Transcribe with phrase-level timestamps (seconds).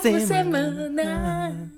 [0.00, 1.70] Por semana.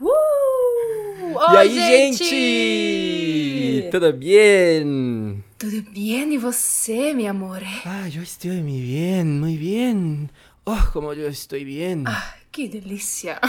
[0.00, 1.34] Uh!
[1.52, 2.24] E aí, Oi, gente?
[3.90, 5.42] Tudo bem?
[5.58, 6.34] Tudo bem?
[6.34, 7.60] E você, meu amor?
[7.84, 10.30] Ah, eu estou muito bem, muito bem.
[10.64, 12.04] Oh, como eu estou bem.
[12.06, 13.40] Ah, que delícia!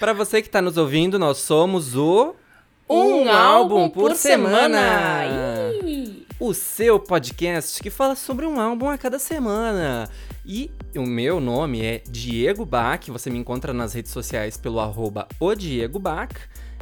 [0.00, 2.34] Para você que tá nos ouvindo, nós somos o
[2.88, 5.70] Um álbum por semana.
[6.40, 10.08] O seu podcast que fala sobre um álbum a cada semana.
[10.46, 15.26] E o meu nome é Diego Bach, você me encontra nas redes sociais pelo arroba
[15.40, 16.30] o.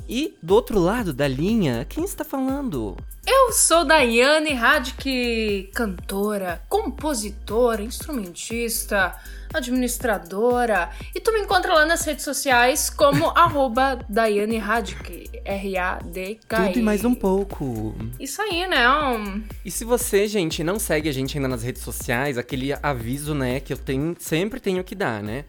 [0.08, 2.96] E do outro lado da linha, quem está falando?
[3.26, 9.16] Eu sou Daiane Radke, cantora, compositora, instrumentista,
[9.52, 10.90] administradora.
[11.12, 16.66] E tu me encontra lá nas redes sociais como arroba Daiane Radke, R-A-D-K.
[16.66, 17.96] Tudo e mais um pouco.
[18.20, 18.88] Isso aí, né?
[18.88, 19.42] Um...
[19.64, 23.58] E se você, gente, não segue a gente ainda nas redes sociais, aquele aviso, né,
[23.58, 25.44] que eu tenho, sempre tenho que dar, né?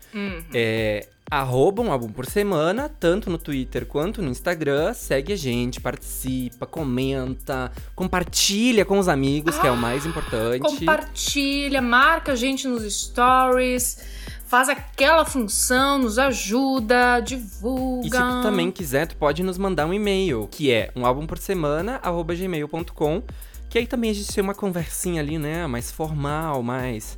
[0.52, 4.94] É arroba um álbum por semana, tanto no Twitter quanto no Instagram.
[4.94, 10.62] Segue a gente, participa, comenta, compartilha com os amigos, que é o mais importante.
[10.62, 13.98] Compartilha, marca a gente nos stories,
[14.46, 18.08] faz aquela função, nos ajuda, divulga.
[18.08, 21.28] E se tu também quiser, tu pode nos mandar um e-mail, que é um álbum
[21.28, 23.22] por semana, arroba gmail.com.
[23.70, 25.68] Que aí também a gente tem uma conversinha ali, né?
[25.68, 27.18] Mais formal, mais.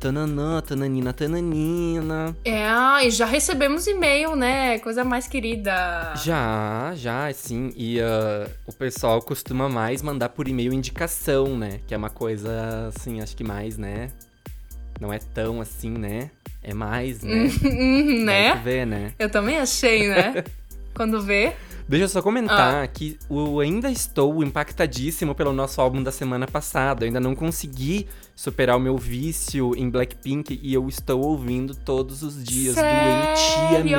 [0.00, 2.34] Tananã, tananina, tananina.
[2.42, 4.78] É, e já recebemos e-mail, né?
[4.78, 6.14] Coisa mais querida.
[6.24, 7.70] Já, já, sim.
[7.76, 11.80] E ah, o pessoal costuma mais mandar por e-mail indicação, né?
[11.86, 14.10] Que é uma coisa, assim, acho que mais, né?
[14.98, 16.30] Não é tão assim, né?
[16.62, 17.50] É mais, né?
[17.62, 18.54] Uhum, né?
[18.54, 19.12] ver, né?
[19.18, 20.44] Eu também achei, né?
[20.94, 21.52] Quando vê.
[21.90, 27.02] Deixa eu só comentar que eu ainda estou impactadíssimo pelo nosso álbum da semana passada.
[27.04, 28.06] Eu ainda não consegui
[28.36, 33.90] superar o meu vício em Blackpink e eu estou ouvindo todos os dias, doentiamente.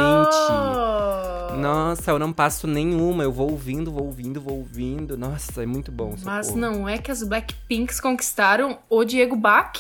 [1.59, 3.23] Nossa, eu não passo nenhuma.
[3.23, 5.17] Eu vou ouvindo, vou ouvindo, vou ouvindo.
[5.17, 6.15] Nossa, é muito bom.
[6.23, 6.61] Mas socorro.
[6.61, 9.73] não é que as Blackpinks conquistaram o Diego Bach?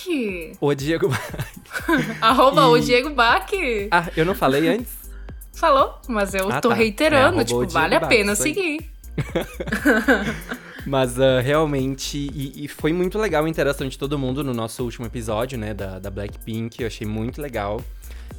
[0.59, 1.07] Ô, Diego.
[2.19, 3.49] Arroba E- o Diego Bach.
[3.89, 5.00] ah, eu não falei antes?
[5.53, 6.75] Falou, mas eu Ah, tô tá.
[6.75, 8.89] É, reiterando, o tipo, vale a pena seguir.
[10.85, 14.83] Mas ah, realmente, e, e foi muito legal a interação de todo mundo no nosso
[14.83, 16.81] último episódio, né, da, da Blackpink.
[16.81, 17.81] Eu achei muito legal.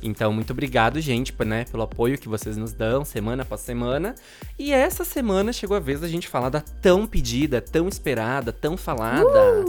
[0.02, 4.16] Então, muito obrigado, gente, por, né, pelo apoio que vocês nos dão semana após semana.
[4.58, 8.76] E essa semana chegou a vez da gente falar da tão pedida, tão esperada, tão
[8.76, 9.64] falada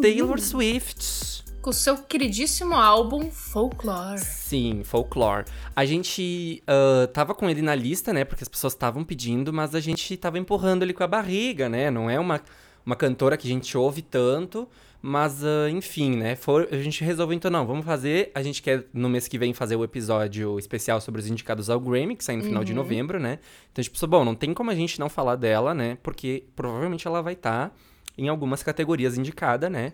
[0.00, 1.42] Taylor Swift.
[1.62, 4.18] Com o seu queridíssimo álbum Folklore.
[4.18, 5.44] Sim, Folklore.
[5.76, 8.24] A gente ah, tava com ele na lista, né?
[8.24, 11.88] Porque as pessoas estavam pedindo, mas a gente tava empurrando ele com a barriga, né?
[11.88, 12.40] Não é uma,
[12.84, 14.68] uma cantora que a gente ouve tanto.
[15.00, 16.34] Mas, ah, enfim, né?
[16.34, 18.32] For, a gente resolveu, então, não, vamos fazer.
[18.34, 21.78] A gente quer, no mês que vem, fazer o episódio especial sobre os indicados ao
[21.78, 23.38] Grammy, que sai no final de novembro, né?
[23.70, 25.96] Então a gente pensou, bom, não tem como a gente não falar dela, né?
[26.02, 27.72] Porque provavelmente ela vai estar
[28.18, 29.92] em algumas categorias indicada, né?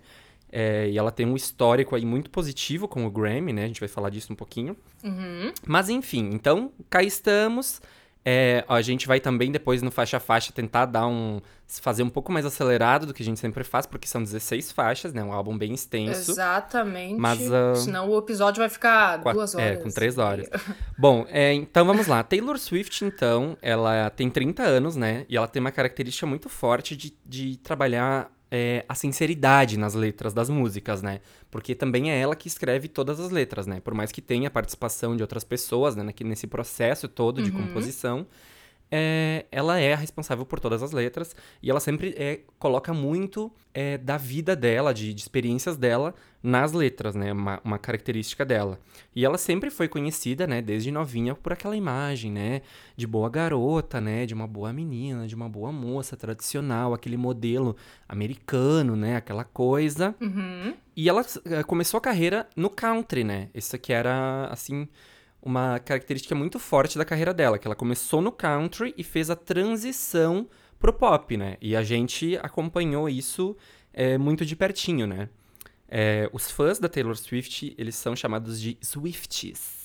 [0.51, 3.65] É, e ela tem um histórico aí muito positivo com o Grammy, né?
[3.65, 4.77] A gente vai falar disso um pouquinho.
[5.67, 7.81] Mas enfim, então cá estamos.
[8.25, 11.41] É, a gente vai também depois no faixa a faixa tentar dar um
[11.81, 15.13] fazer um pouco mais acelerado do que a gente sempre faz, porque são 16 faixas,
[15.15, 15.23] né?
[15.23, 16.31] Um álbum bem extenso.
[16.33, 17.19] Exatamente.
[17.19, 19.79] Mas, uh, Senão o episódio vai ficar Quatro- duas horas.
[19.79, 20.49] É, com três horas.
[20.99, 22.23] Bom, é, então vamos lá.
[22.23, 25.25] Taylor Swift, então, ela tem 30 anos, né?
[25.29, 30.33] E ela tem uma característica muito forte de, de trabalhar é, a sinceridade nas letras
[30.33, 31.21] das músicas, né?
[31.51, 33.81] Porque também é ela que escreve todas as letras, né?
[33.81, 36.05] Por mais que tenha participação de outras pessoas, né?
[36.25, 38.27] Nesse processo todo de composição.
[38.91, 43.53] É, ela é a responsável por todas as letras e ela sempre é, coloca muito
[43.75, 47.33] é, da vida dela, de, de experiências dela nas letras, né?
[47.33, 48.81] Uma, uma característica dela.
[49.15, 52.63] E ela sempre foi conhecida, né, desde novinha, por aquela imagem, né,
[52.97, 57.77] de boa garota, né, de uma boa menina, de uma boa moça tradicional, aquele modelo
[58.09, 60.15] americano, né, aquela coisa.
[60.21, 60.75] Uhum.
[60.97, 63.49] E ela eh, começou a carreira no country, né?
[63.55, 64.89] Isso aqui era, assim,
[65.43, 69.37] uma característica muito forte da carreira dela, que ela começou no country e fez a
[69.37, 70.49] transição
[70.79, 71.57] pro pop, né?
[71.61, 73.57] E a gente acompanhou isso
[73.93, 75.29] eh, muito de pertinho, né?
[75.89, 79.79] Eh, os fãs da Taylor Swift, eles são chamados de Swifties.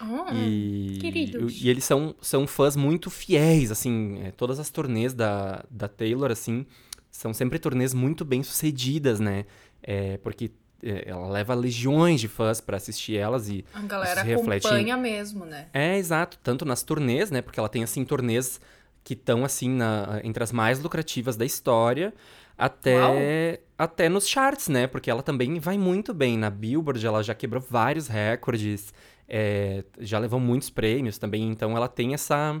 [0.00, 1.60] Oh, E, queridos.
[1.60, 6.30] e eles são, são fãs muito fiéis, assim, é, todas as turnês da, da Taylor,
[6.30, 6.64] assim,
[7.10, 9.44] são sempre turnês muito bem sucedidas, né?
[9.82, 10.50] É, porque é,
[10.82, 15.44] ela leva legiões de fãs pra assistir elas e A galera reflete em- acompanha mesmo,
[15.44, 15.66] né?
[15.72, 16.38] é, exato.
[16.42, 17.42] Tanto nas turnês, né?
[17.42, 18.60] Porque ela tem, assim, turnês
[19.02, 22.14] que estão, assim, na- entre as mais lucrativas da história,
[22.56, 24.86] até, até nos charts, né?
[24.86, 26.36] Porque ela também vai muito bem.
[26.36, 28.92] Na Billboard, ela já quebrou vários recordes,
[29.28, 31.48] é, já levou muitos prêmios também.
[31.48, 32.60] Então, ela tem essa...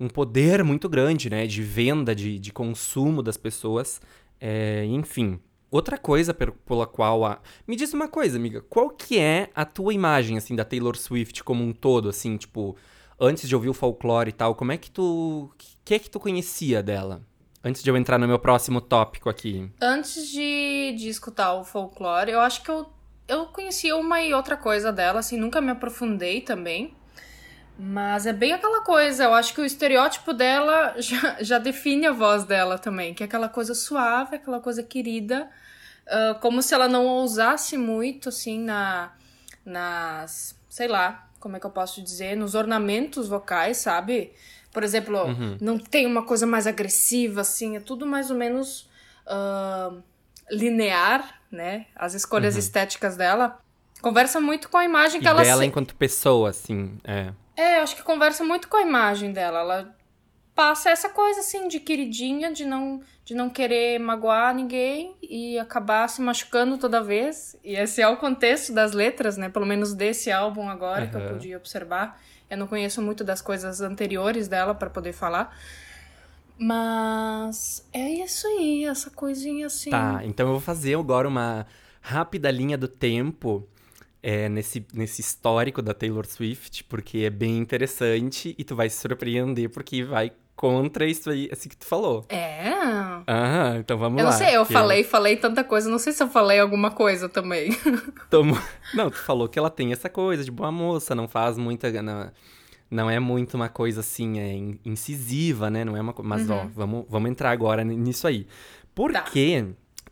[0.00, 1.46] Um poder muito grande, né?
[1.46, 4.00] De venda, de, de consumo das pessoas.
[4.40, 5.38] É, enfim...
[5.72, 7.40] Outra coisa pela qual a...
[7.66, 8.60] Me diz uma coisa, amiga.
[8.60, 12.76] Qual que é a tua imagem, assim, da Taylor Swift como um todo, assim, tipo...
[13.18, 15.50] Antes de ouvir o folclore e tal, como é que tu...
[15.50, 15.50] O
[15.82, 17.22] que é que tu conhecia dela?
[17.64, 19.70] Antes de eu entrar no meu próximo tópico aqui.
[19.80, 22.92] Antes de, de escutar o folclore, eu acho que eu,
[23.26, 26.94] eu conhecia uma e outra coisa dela, assim, nunca me aprofundei também.
[27.78, 32.12] Mas é bem aquela coisa, eu acho que o estereótipo dela já, já define a
[32.12, 35.48] voz dela também, que é aquela coisa suave, aquela coisa querida,
[36.06, 39.12] ah, como se ela não ousasse muito, assim, na,
[39.64, 44.32] nas, sei lá, como é que eu posso dizer, nos ornamentos vocais, sabe?
[44.72, 45.18] Por exemplo,
[45.60, 48.88] não tem uma coisa mais agressiva, assim, é tudo mais ou menos
[49.26, 49.92] ah,
[50.50, 51.86] linear, né?
[51.96, 53.58] As escolhas estéticas dela.
[54.00, 57.32] Conversa muito com a imagem que E ela dela se- enquanto pessoa, assim, é.
[57.56, 59.60] É, eu acho que conversa muito com a imagem dela.
[59.60, 59.96] Ela
[60.54, 66.08] passa essa coisa assim de queridinha, de não de não querer magoar ninguém e acabar
[66.08, 67.56] se machucando toda vez.
[67.62, 69.48] E esse é o contexto das letras, né?
[69.48, 72.20] Pelo menos desse álbum agora que eu pude observar.
[72.50, 75.56] Eu não conheço muito das coisas anteriores dela pra poder falar.
[76.58, 79.90] Mas é isso aí, essa coisinha assim.
[79.90, 81.66] Tá, então eu vou fazer agora uma
[82.00, 83.66] rápida linha do tempo
[84.22, 88.96] é, nesse, nesse histórico da Taylor Swift, porque é bem interessante e tu vai se
[89.00, 92.24] surpreender porque vai contra isso aí, assim que tu falou.
[92.28, 92.70] É.
[93.26, 94.30] Aham, então vamos Eu lá.
[94.30, 97.70] não sei, eu falei, falei tanta coisa, não sei se eu falei alguma coisa também.
[98.30, 98.56] tomo-
[98.94, 101.90] Não, tu falou que ela tem essa coisa de boa moça, não faz muita...
[102.02, 102.30] Não,
[102.90, 105.82] não é muito uma coisa assim, é in- incisiva, né?
[105.84, 108.46] Não é uma Mas, ó, vamos, vamos entrar agora ni- nisso aí.
[108.94, 109.64] Porque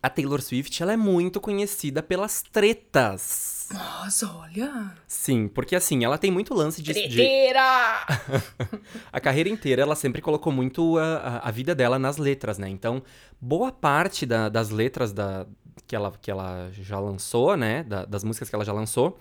[0.02, 3.59] a Taylor Swift, ela é muito conhecida pelas tretas.
[3.72, 4.92] Nossa, olha.
[5.06, 6.92] Sim, porque assim, ela tem muito lance de.
[6.92, 8.06] de- Treteira!
[9.12, 12.68] a carreira inteira, ela sempre colocou muito a, a, a vida dela nas letras, né?
[12.68, 13.02] Então,
[13.40, 15.46] boa parte da- das letras da,
[15.86, 17.84] que, ela, que ela já lançou, né?
[17.84, 19.18] Da- das músicas que ela já lançou,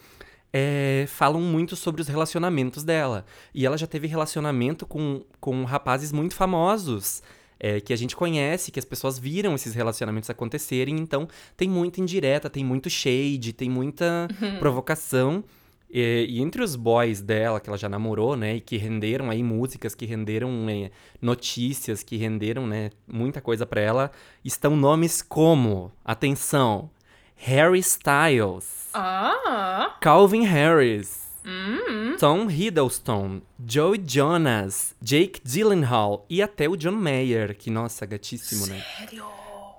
[0.51, 3.25] é, falam muito sobre os relacionamentos dela.
[3.53, 7.21] E ela já teve relacionamento com, com rapazes muito famosos.
[7.59, 11.99] É, que a gente conhece, que as pessoas viram esses relacionamentos acontecerem, então tem muita
[11.99, 14.27] indireta, tem muito shade, tem muita
[14.59, 15.43] provocação.
[15.91, 19.41] E, e entre os boys dela, que ela já namorou, né, e que renderam aí
[19.41, 24.11] músicas, que renderam é, notícias, que renderam, né, muita coisa pra ela,
[24.45, 26.89] estão nomes como, atenção,
[27.35, 29.97] Harry Styles, Ah!
[29.99, 32.15] Calvin Harris, Hum.
[32.19, 38.83] Tom Hiddleston, Joey Jonas, Jake Gyllenhaal e até o John Mayer, que, nossa, gatíssimo, né?
[38.99, 39.25] Sério?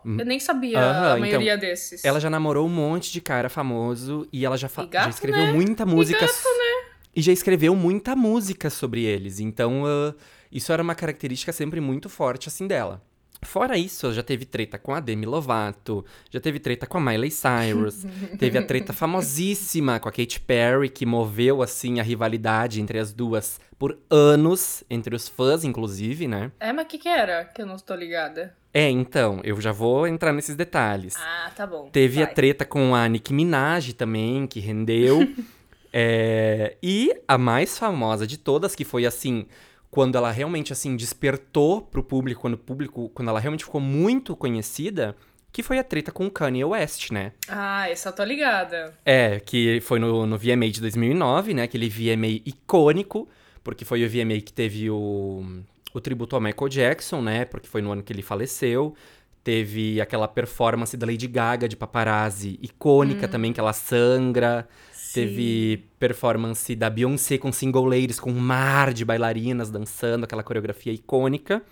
[0.04, 2.04] Eu nem sabia Aham, a então, maioria desses.
[2.04, 5.46] Ela já namorou um monte de cara famoso e ela já, E gato, já escreveu
[5.46, 5.52] né?
[5.52, 6.24] muita música.
[6.24, 6.90] E gato, né?
[7.14, 9.40] E já escreveu muita música sobre eles.
[9.40, 10.14] Então, ah,
[10.50, 13.02] isso era uma característica sempre muito forte, assim, dela.
[13.42, 17.30] Fora isso, já teve treta com a Demi Lovato, já teve treta com a Miley
[17.30, 18.04] Cyrus,
[18.38, 23.12] teve a treta famosíssima com a Katy Perry, que moveu, assim, a rivalidade entre as
[23.12, 26.52] duas por anos, entre os fãs, inclusive, né?
[26.60, 27.46] É, mas o que que era?
[27.46, 28.54] Que eu não tô ligada.
[28.74, 31.16] É, então, eu já vou entrar nesses detalhes.
[31.16, 31.88] Ah, tá bom.
[31.90, 32.34] Teve a Vai.
[32.34, 35.20] treta com a Nicki Minaj também, que rendeu.
[35.92, 39.46] É, e a mais famosa de todas, que foi assim,
[39.90, 44.36] quando ela realmente assim despertou pro público, quando o público, quando ela realmente ficou muito
[44.36, 45.16] conhecida,
[45.52, 47.32] que foi a treta com o Kanye West, né?
[47.48, 48.94] Ah, essa eu tô ligada.
[49.04, 51.64] É, que foi no, no VMA de 2009, né?
[51.64, 53.28] Aquele VMA icônico,
[53.64, 55.44] porque foi o VMA que teve o,
[55.92, 57.44] o tributo ao Michael Jackson, né?
[57.44, 58.94] Porque foi no ano que ele faleceu.
[59.42, 64.68] Teve aquela performance da Lady Gaga de paparazzi icônica também, que ela sangra.
[65.12, 70.92] Teve performance da Beyoncé com single ladies, com um mar de bailarinas dançando, aquela coreografia
[70.92, 71.62] icônica.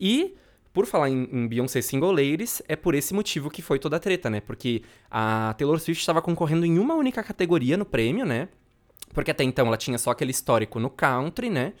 [0.00, 0.34] E,
[0.72, 4.00] por falar em, em Beyoncé single ladies, é por esse motivo que foi toda a
[4.00, 4.40] treta, né?
[4.40, 8.48] Porque a Taylor Swift estava concorrendo em uma única categoria no prêmio, né?
[9.12, 11.74] Porque até então ela tinha só aquele histórico no country, né?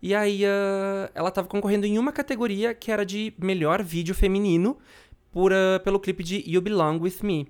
[0.00, 4.78] E aí ah, ela estava concorrendo em uma categoria que era de melhor vídeo feminino
[5.32, 7.48] por, ah, pelo clipe de You Belong With Me.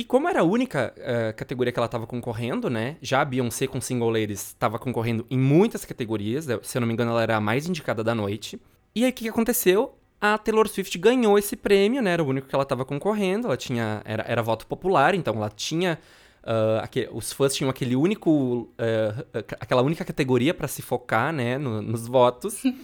[0.00, 2.96] E como era a única ah, categoria que ela estava concorrendo, né?
[3.02, 6.46] Já a Beyoncé com Single Ladies estava concorrendo em muitas categorias.
[6.62, 8.58] Se eu não me engano, ela era a mais indicada da noite.
[8.94, 9.94] E aí o que, que aconteceu?
[10.18, 12.12] A Taylor Swift ganhou esse prêmio, né?
[12.12, 13.46] Era o único que ela estava concorrendo.
[13.46, 14.00] Ela tinha.
[14.06, 15.98] Era, era voto popular, então ela tinha.
[16.42, 18.70] ah, aque- os fãs tinham aquele único.
[18.78, 19.22] ah,
[19.60, 21.58] aquela única categoria para se focar, né?
[21.58, 22.62] no- nos votos.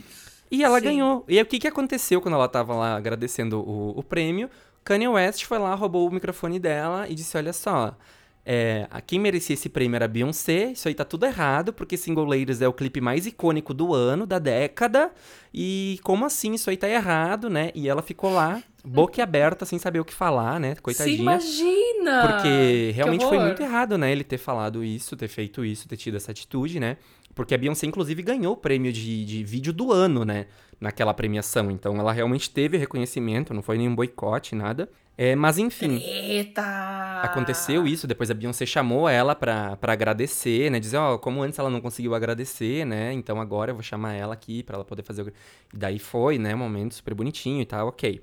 [0.48, 0.84] E ela Sim.
[0.84, 1.24] ganhou.
[1.26, 4.48] E aí, o que, que aconteceu quando ela tava lá agradecendo o, o prêmio?
[4.86, 7.96] Kanye West foi lá, roubou o microfone dela e disse: Olha só,
[8.44, 10.70] é, quem merecia esse prêmio era a Beyoncé.
[10.70, 14.24] Isso aí tá tudo errado, porque Single Ladies é o clipe mais icônico do ano,
[14.24, 15.10] da década.
[15.52, 16.54] E como assim?
[16.54, 17.72] Isso aí tá errado, né?
[17.74, 20.76] E ela ficou lá, boca aberta, sem saber o que falar, né?
[20.76, 21.18] Se Coitadinha.
[21.18, 22.28] imagina!
[22.28, 24.12] Porque realmente foi muito errado, né?
[24.12, 26.96] Ele ter falado isso, ter feito isso, ter tido essa atitude, né?
[27.36, 30.46] Porque a Beyoncé, inclusive, ganhou o prêmio de, de vídeo do ano, né?
[30.80, 31.70] Naquela premiação.
[31.70, 34.88] Então ela realmente teve reconhecimento, não foi nenhum boicote, nada.
[35.18, 35.98] É, mas enfim.
[35.98, 37.20] Eita!
[37.22, 40.80] Aconteceu isso, depois a Beyoncé chamou ela pra, pra agradecer, né?
[40.80, 43.12] Dizer, ó, como antes ela não conseguiu agradecer, né?
[43.12, 45.28] Então agora eu vou chamar ela aqui pra ela poder fazer o...
[45.28, 46.54] E daí foi, né?
[46.54, 48.22] Um momento super bonitinho e tal, ok.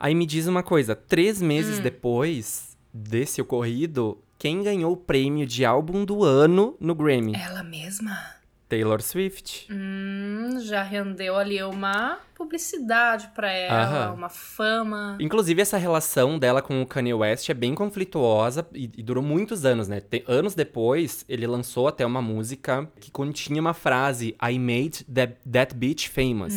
[0.00, 5.66] Aí me diz uma coisa, três meses depois desse ocorrido, quem ganhou o prêmio de
[5.66, 7.34] álbum do ano no Grammy?
[7.34, 8.37] Ela mesma?
[8.68, 9.66] Taylor Swift.
[9.72, 14.14] Hum, já rendeu ali uma publicidade pra ela, Aham.
[14.14, 15.16] uma fama.
[15.18, 19.64] Inclusive, essa relação dela com o Kanye West é bem conflituosa e, e durou muitos
[19.64, 20.00] anos, né?
[20.00, 25.34] Tem- anos depois, ele lançou até uma música que continha uma frase I made that,
[25.50, 26.54] that bitch famous.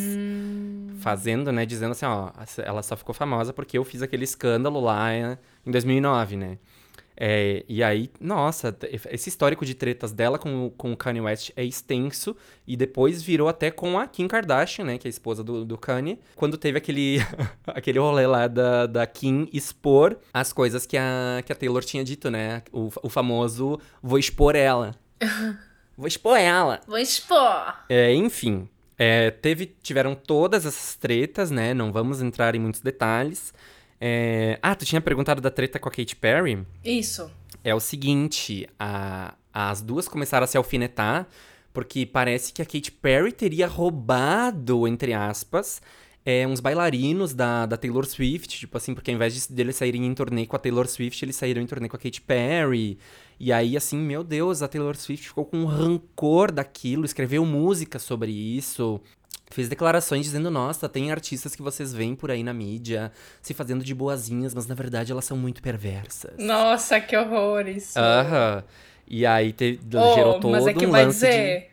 [0.99, 1.65] Fazendo, né?
[1.65, 2.29] Dizendo assim, ó,
[2.63, 6.57] ela só ficou famosa porque eu fiz aquele escândalo lá eh, em 2009, né?
[7.23, 8.75] É, e aí, nossa,
[9.11, 12.35] esse histórico de tretas dela com, o- com o Kanye West é extenso.
[12.65, 14.97] E depois virou até com a Kim Kardashian, né?
[14.97, 16.17] Que é a esposa do, do Kanye.
[16.35, 17.17] Quando teve aquele,
[17.67, 22.03] aquele rolê lá da, da Kim expor as coisas que a, que a Taylor tinha
[22.03, 22.63] dito, né?
[22.73, 24.95] O, o famoso vou expor ela.
[25.95, 26.81] vou expor ela.
[26.87, 27.75] Vou expor!
[27.87, 31.71] É, enfim, é, teve, tiveram todas essas tretas, né?
[31.75, 33.53] Não vamos entrar em muitos detalhes.
[34.03, 36.65] É, Ah, tu tinha perguntado da treta com a Katy Perry?
[36.83, 37.29] Isso.
[37.63, 41.27] É o seguinte, a- as duas começaram a se alfinetar,
[41.71, 45.81] porque parece que a Katy Perry teria roubado, entre aspas,
[46.25, 50.05] é, uns bailarinos da, da Taylor Swift, tipo assim, porque ao invés de, deles saírem
[50.05, 52.97] em turnê com a Taylor Swift, eles saíram em turnê com a Katy Perry.
[53.39, 57.97] E aí, assim, meu Deus, a Taylor Swift ficou com um rancor daquilo, escreveu música
[57.99, 58.99] sobre isso.
[59.49, 63.11] Fez declarações dizendo, nossa, tem artistas que vocês veem por aí na mídia
[63.41, 66.31] se fazendo de boazinhas, mas na verdade elas são muito perversas.
[66.37, 67.99] Nossa, que horror isso.
[67.99, 68.63] Aham.
[69.05, 71.59] E aí te, Oh, gerou todo mas é que um vai lance dizer.
[71.59, 71.71] de...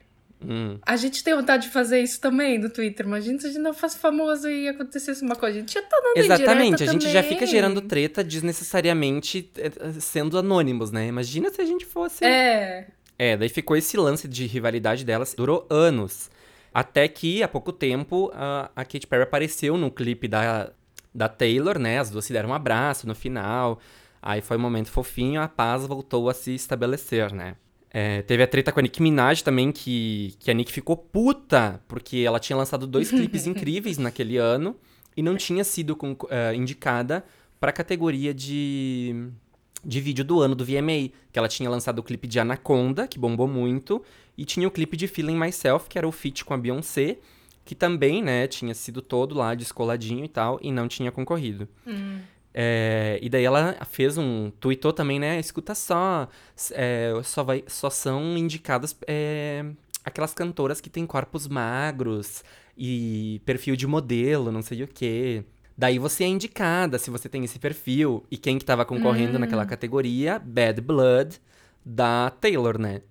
[0.53, 0.79] Hum.
[0.87, 3.07] A gente tem vontade de fazer isso também no Twitter.
[3.07, 5.59] Imagina se a gente não fosse famoso e acontecesse uma coisa.
[5.59, 7.37] A gente já tá dando Exatamente, a gente já também.
[7.37, 11.07] fica gerando treta desnecessariamente eh, eh, sendo anônimos, né?
[11.07, 12.25] Imagina se a gente fosse...
[12.25, 12.87] É.
[13.19, 16.31] É, daí ficou esse lance de rivalidade delas, durou anos.
[16.78, 20.70] Até que, há pouco tempo, a, a Katy Perry apareceu no clipe da,
[21.12, 21.99] da Taylor, né?
[21.99, 23.80] As duas se deram um abraço no final.
[24.23, 27.56] Aí foi um momento fofinho, a paz voltou a se estabelecer, né?
[27.90, 31.82] É, teve a treta com a Nicki Minaj também, que, que a Nicki ficou puta,
[31.88, 34.76] porque ela tinha lançado dois clipes incríveis naquele ano
[35.16, 37.25] e não tinha sido con- eh, indicada
[37.58, 39.30] pra categoria de,
[39.85, 41.11] de vídeo do ano do VMA.
[41.32, 44.00] Que ela tinha lançado o clipe de Anaconda, que bombou muito,
[44.38, 47.18] e tinha o clipe de Feeling Myself, que era o feat com a Beyoncé,
[47.64, 51.68] que também, né, tinha sido todo lá descoladinho e tal, e não tinha concorrido.
[51.85, 52.21] Hum.
[52.54, 54.50] É, e daí ela fez um.
[54.59, 55.38] tweetou também, né?
[55.38, 56.28] Escuta só.
[56.73, 59.64] é, só, vai, só são indicadas é,
[60.04, 62.42] aquelas cantoras que têm corpos magros
[62.76, 65.45] e perfil de modelo, não sei o quê.
[65.76, 68.25] Daí você é indicada se você tem esse perfil.
[68.30, 70.38] E quem que tava concorrendo naquela categoria?
[70.38, 71.40] Bad Blood,
[71.85, 73.02] da Taylor, né?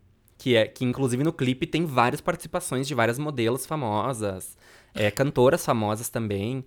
[0.48, 4.58] Que, é, que inclusive no clipe tem várias participações de várias modelos famosas.
[4.96, 6.64] É, cantoras famosas também.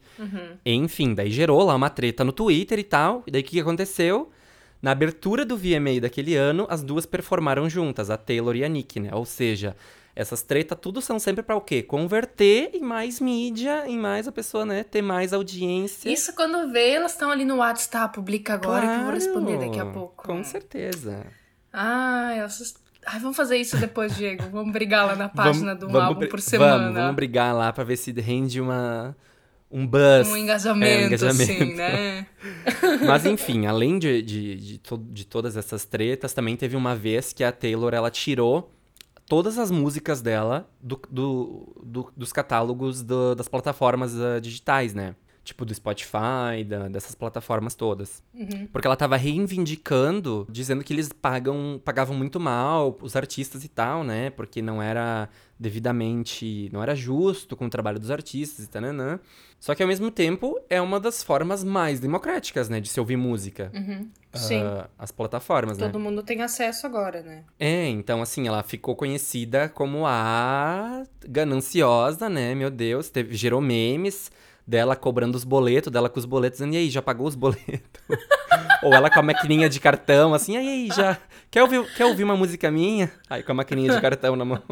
[0.67, 3.23] Enfim, daí gerou lá uma treta no Twitter e tal.
[3.27, 4.31] E daí o que aconteceu?
[4.83, 9.01] Na abertura do VMA daquele ano, as duas performaram juntas, a Taylor e a Nick,
[9.01, 9.15] né?
[9.15, 9.75] Ou seja,
[10.15, 11.83] essas tretas tudo são sempre pra o quê?
[11.83, 16.11] Converter em mais mídia, em mais a pessoa, né, ter mais audiência.
[16.11, 19.71] Isso quando vê, elas estão ali no WhatsApp, publica agora que eu vou responder Claro,
[19.71, 20.23] daqui a pouco.
[20.23, 21.27] Com certeza.
[21.73, 22.75] Ai, elas...
[23.07, 24.45] Ai, vamos fazer isso depois, Diego.
[24.52, 26.78] Vamos brigar lá na página Vamos- do vamos álbum por semana.
[26.85, 29.16] Vamos, vamos brigar lá pra ver se rende uma
[29.71, 30.28] um buzz.
[30.28, 31.42] Um É, engajamento, um engajamento.
[31.52, 32.26] assim, né?
[33.07, 37.33] Mas enfim, além de, de, de, to- de todas essas tretas, também teve uma vez
[37.33, 38.75] que a Taylor ela tirou
[39.26, 45.14] todas as músicas dela do, do- do- dos catálogos do- das plataformas ah, digitais, né?
[45.43, 48.23] Tipo do Spotify, da- dessas plataformas todas.
[48.73, 54.05] Porque ela tava reivindicando, dizendo que eles pagam, pagavam muito mal os artistas e tal,
[54.05, 54.31] né?
[54.31, 55.29] Porque não era
[55.59, 56.69] devidamente.
[56.73, 59.19] não era justo com o trabalho dos artistas e tananã.
[59.59, 62.81] Só que ao mesmo tempo é uma das formas mais democráticas, né?
[62.81, 63.71] De se ouvir música.
[64.35, 64.63] Sim.
[64.63, 65.87] Ah, as plataformas, né?
[65.87, 67.45] Todo mundo tem acesso agora, né?
[67.59, 72.55] É, então assim, ela ficou conhecida como a gananciosa, né?
[72.55, 74.31] Meu Deus, teve, gerou memes
[74.71, 77.81] dela cobrando os boletos, dela com os boletos, dizendo, e aí, já pagou os boletos?
[78.85, 81.19] Ou ela com a maquininha de cartão, assim, e aí, já.
[81.50, 83.11] Quer ouvir, quer ouvir uma música minha?
[83.29, 84.62] Aí com a maquininha de cartão na mão.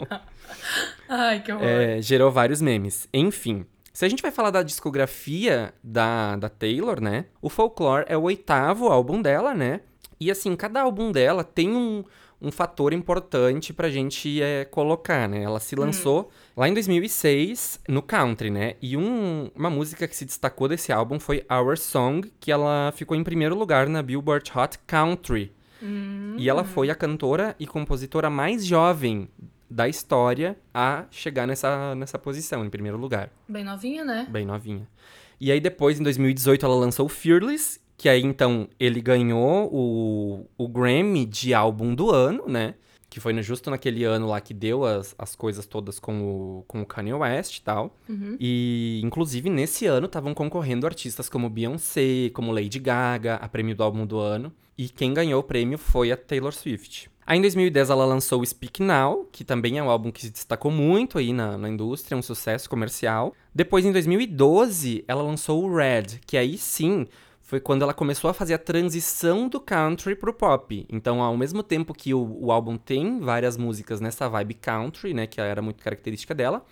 [1.08, 1.66] Ai, que horror.
[1.66, 3.08] É, gerou vários memes.
[3.12, 3.66] Enfim.
[3.92, 7.24] Se a gente vai falar da discografia da, da Taylor, né?
[7.42, 9.80] O Folklore é o oitavo álbum dela, né?
[10.20, 12.04] E assim, cada álbum dela tem um,
[12.40, 15.42] um fator importante pra gente é, colocar, né?
[15.42, 18.74] Ela se lançou lá em 2006 no country, né?
[18.82, 23.16] E um- uma música que se destacou desse álbum foi Our Song, que ela ficou
[23.16, 25.52] em primeiro lugar na Billboard Hot Country.
[26.36, 29.28] E ela foi a cantora e compositora mais jovem
[29.70, 33.30] da história a chegar nessa, nessa posição, em primeiro lugar.
[33.48, 34.26] Bem novinha, né?
[34.28, 34.88] Bem novinha.
[35.40, 40.66] E aí depois, em 2018, ela lançou Fearless, que aí então ele ganhou o, o
[40.68, 42.74] Grammy de álbum do ano, né?
[43.10, 46.82] Que foi justo naquele ano lá que deu as, as coisas todas com o, com
[46.82, 47.96] o Kanye West e tal.
[48.38, 53.82] E, inclusive, nesse ano estavam concorrendo artistas como Beyoncé, como Lady Gaga, a prêmio do
[53.82, 54.52] álbum do ano.
[54.76, 57.10] E quem ganhou o prêmio foi a Taylor Swift.
[57.28, 60.30] Aí em 2010 ela lançou o Speak Now, que também é um álbum que se
[60.30, 63.34] destacou muito aí na, na indústria, um sucesso comercial.
[63.54, 67.06] Depois, em 2012, ela lançou o Red, que aí sim
[67.48, 70.86] foi quando ela começou a fazer a transição do country pro pop.
[70.90, 75.26] Então, ao mesmo tempo que o, o álbum tem várias músicas nessa vibe country, né,
[75.26, 76.62] que era muito característica dela,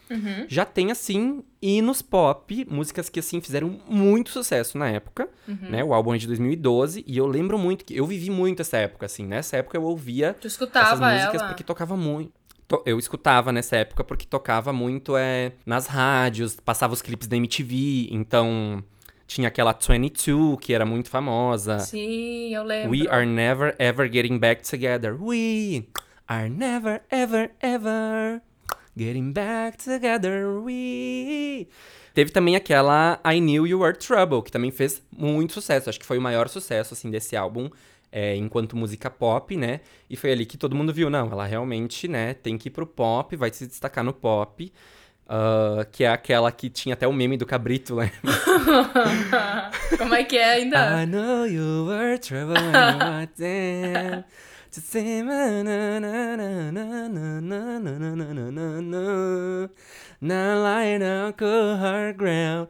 [0.48, 5.30] já tem, assim, hinos pop, músicas que, assim, fizeram muito sucesso na época,
[5.70, 5.82] né?
[5.82, 9.06] O álbum é de 2012, e eu lembro muito que eu vivi muito essa época,
[9.06, 9.26] assim.
[9.26, 11.46] Nessa época eu ouvia Tu essas escutava músicas ela.
[11.48, 12.32] porque tocava muito.
[12.68, 17.36] To- Eu escutava nessa época porque tocava muito é, nas rádios, passava os clipes da
[17.36, 18.84] MTV, então
[19.26, 21.78] tinha aquela 22, que era muito famosa.
[21.80, 22.90] Sim, eu lembro.
[22.90, 25.16] We are never ever getting back together.
[25.20, 25.86] We
[26.28, 28.40] are never ever ever
[28.96, 30.46] getting back together.
[30.48, 31.66] We.
[32.14, 35.90] Teve também aquela I Knew You Were Trouble, que também fez muito sucesso.
[35.90, 37.68] Acho que foi o maior sucesso assim desse álbum.
[38.16, 39.80] é, enquanto música pop, né?
[40.08, 42.86] E foi ali que todo mundo viu, não, ela realmente, né, tem que ir pro
[42.86, 44.72] pop, vai se destacar no pop.
[45.28, 48.12] Ah, que é aquela que tinha até o meme do cabrito, né?
[49.98, 51.02] Como é que é ainda?
[51.02, 54.24] I know you were trouble when.
[54.72, 59.68] To say na na na na na na na na na na na na na
[60.20, 62.68] Now lying on cold hard ground.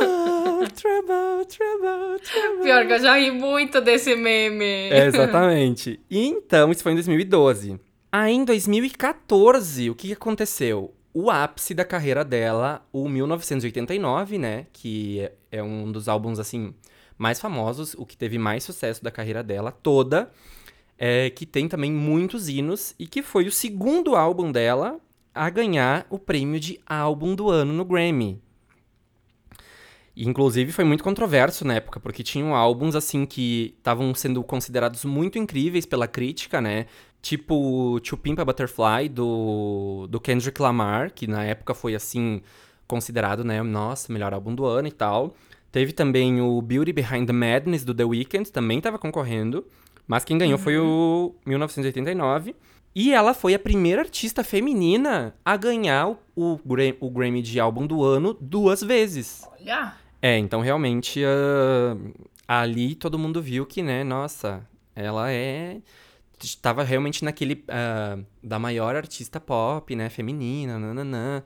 [0.00, 2.62] Oh, trouble, trouble, trouble.
[2.64, 4.90] Pior que eu já ri muito desse meme.
[4.90, 6.00] É, exatamente.
[6.10, 7.78] E então, isso foi em 2012.
[8.14, 10.94] Aí em 2014, o que aconteceu?
[11.14, 14.66] O ápice da carreira dela, o 1989, né?
[14.70, 16.74] Que é- um dos álbuns, assim,
[17.16, 20.30] mais famosos, o que teve mais sucesso da carreira dela toda.
[20.98, 25.00] É, que tem também muitos hinos e que foi o segundo álbum dela
[25.34, 28.40] a ganhar o prêmio de álbum do ano no Grammy.
[30.14, 35.38] Inclusive, foi muito controverso na época, porque tinham álbuns, assim, que estavam sendo considerados muito
[35.38, 36.86] incríveis pela crítica, né?
[37.22, 42.42] Tipo To Pimp a Butterfly, do, do Kendrick Lamar, que na época foi, assim,
[42.86, 45.34] considerado, né, nossa, melhor álbum do ano e tal.
[45.70, 49.64] Teve também o Beauty Behind the Madness, do The Weeknd, também estava concorrendo.
[50.06, 50.62] Mas quem ganhou uhum.
[50.62, 52.54] foi o 1989.
[52.94, 56.58] E ela foi a primeira artista feminina a ganhar o, o,
[57.00, 59.48] o Grammy de álbum do ano duas vezes.
[59.58, 59.94] Olha!
[60.20, 62.12] É, então realmente uh,
[62.46, 64.62] ali todo mundo viu que, né, nossa,
[64.94, 65.78] ela é.
[66.46, 67.64] Estava realmente naquele.
[67.68, 71.42] Uh, da maior artista pop, né, feminina, nananã.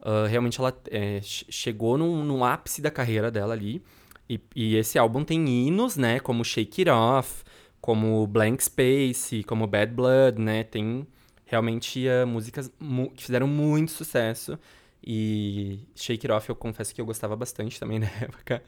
[0.00, 3.82] Uh, realmente ela é, chegou no, no, ápice da carreira dela ali.
[4.28, 7.42] E, e, esse álbum tem hinos, né, como Shake It Off,
[7.80, 10.64] como Blank Space, como Bad Blood, né?
[10.64, 11.06] Tem
[11.46, 14.58] realmente uh, músicas mu que fizeram muito sucesso.
[15.02, 18.62] E Shake It Off eu confesso que eu gostava bastante também na época.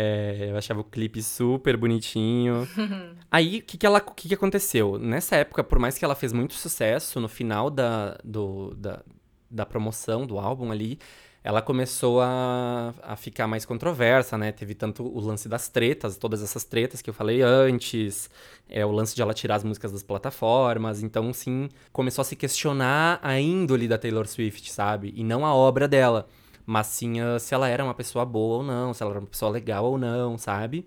[0.00, 2.68] É, eu achava o clipe super bonitinho.
[3.28, 4.96] Aí, o que, que, ela, que, que aconteceu?
[4.96, 9.02] Nessa época, por mais que ela fez muito sucesso, no final da, do, da,
[9.50, 11.00] da promoção do álbum ali,
[11.42, 14.52] ela começou a, a ficar mais controversa, né?
[14.52, 18.30] Teve tanto o lance das tretas, todas essas tretas que eu falei antes,
[18.68, 22.36] é o lance de ela tirar as músicas das plataformas, então sim, começou a se
[22.36, 25.12] questionar a índole da Taylor Swift, sabe?
[25.16, 26.28] E não a obra dela,
[26.68, 29.26] mas sim a, se ela era uma pessoa boa ou não, se ela era uma
[29.26, 30.86] pessoa legal ou não, sabe?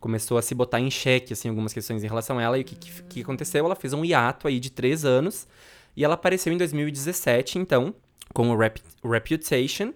[0.00, 2.56] Começou a se botar em xeque, assim, algumas questões em relação a ela.
[2.56, 3.62] E o que, que, que aconteceu?
[3.62, 5.46] Ela fez um hiato aí de três anos,
[5.94, 7.94] e ela apareceu em 2017, então,
[8.32, 9.92] com o Rep Reputation.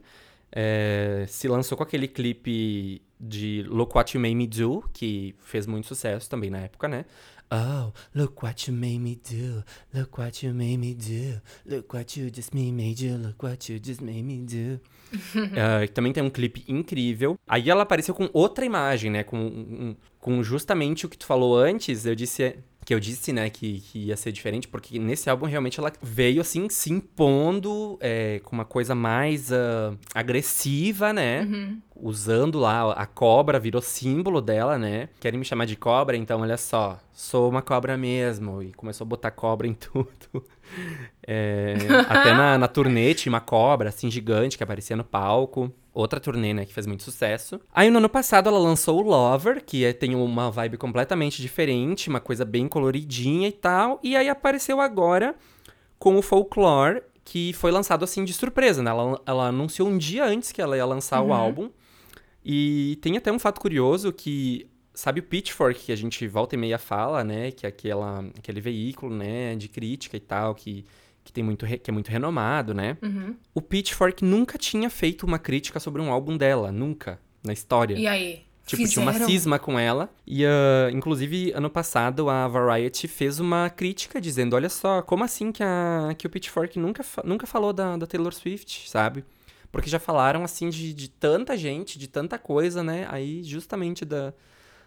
[0.54, 5.66] É, se lançou com aquele clipe de Look What You Made Me Do, que fez
[5.66, 7.06] muito sucesso também na época, né?
[7.50, 9.64] Oh, look what you made me do.
[9.94, 11.40] Look what you made me do.
[11.64, 13.16] Look what you just made you.
[13.16, 14.78] Look what you just made me do.
[15.36, 17.38] uh, também tem um clipe incrível.
[17.46, 19.22] Aí ela apareceu com outra imagem, né?
[19.22, 22.06] Com, com justamente o que tu falou antes.
[22.06, 25.78] Eu disse que eu disse, né, que, que, ia ser diferente, porque nesse álbum realmente
[25.78, 31.42] ela veio, assim, se impondo é, com uma coisa mais uh, agressiva, né?
[31.42, 31.80] Uhum.
[31.94, 35.08] Usando lá a cobra, virou símbolo dela, né?
[35.20, 38.60] Querem me chamar de cobra, então olha só, sou uma cobra mesmo.
[38.62, 40.44] E começou a botar cobra em tudo.
[41.26, 41.74] É,
[42.08, 45.72] até na, na turnê tinha uma cobra, assim, gigante que aparecia no palco.
[45.94, 47.60] Outra turnê, né, que fez muito sucesso.
[47.72, 52.08] Aí no ano passado ela lançou o Lover, que é, tem uma vibe completamente diferente,
[52.08, 54.00] uma coisa bem coloridinha e tal.
[54.02, 55.34] E aí apareceu agora
[55.98, 58.90] com o Folklore, que foi lançado assim de surpresa, né?
[58.90, 61.28] Ela, ela anunciou um dia antes que ela ia lançar uhum.
[61.28, 61.70] o álbum.
[62.44, 66.58] E tem até um fato curioso que sabe o Pitchfork que a gente volta e
[66.58, 70.84] meia fala, né, que é aquela, aquele veículo, né, de crítica e tal, que
[71.24, 72.96] que, tem muito que é muito renomado, né?
[73.02, 73.34] Uhum.
[73.54, 77.96] O Pitchfork nunca tinha feito uma crítica sobre um álbum dela, nunca, na história.
[77.96, 78.42] E aí?
[78.64, 79.10] Tipo, Fizeram.
[79.12, 80.08] tinha uma cisma com ela.
[80.26, 85.50] E, uh, inclusive, ano passado, a Variety fez uma crítica dizendo: olha só, como assim
[85.50, 89.24] que, a, que o Pitchfork nunca, nunca falou da, da Taylor Swift, sabe?
[89.70, 93.06] Porque já falaram, assim, de, de tanta gente, de tanta coisa, né?
[93.10, 94.32] Aí, justamente da,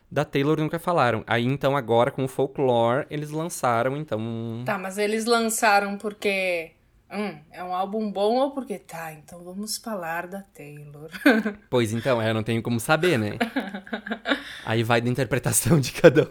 [0.10, 1.24] da Taylor nunca falaram.
[1.28, 4.64] Aí então agora com o Folklore eles lançaram então.
[4.66, 6.72] Tá, mas eles lançaram porque
[7.12, 11.10] Hum, é um álbum bom ou porque tá, então vamos falar da Taylor.
[11.70, 13.38] pois então, é, eu não tenho como saber, né?
[14.66, 16.28] Aí vai da interpretação de cada um.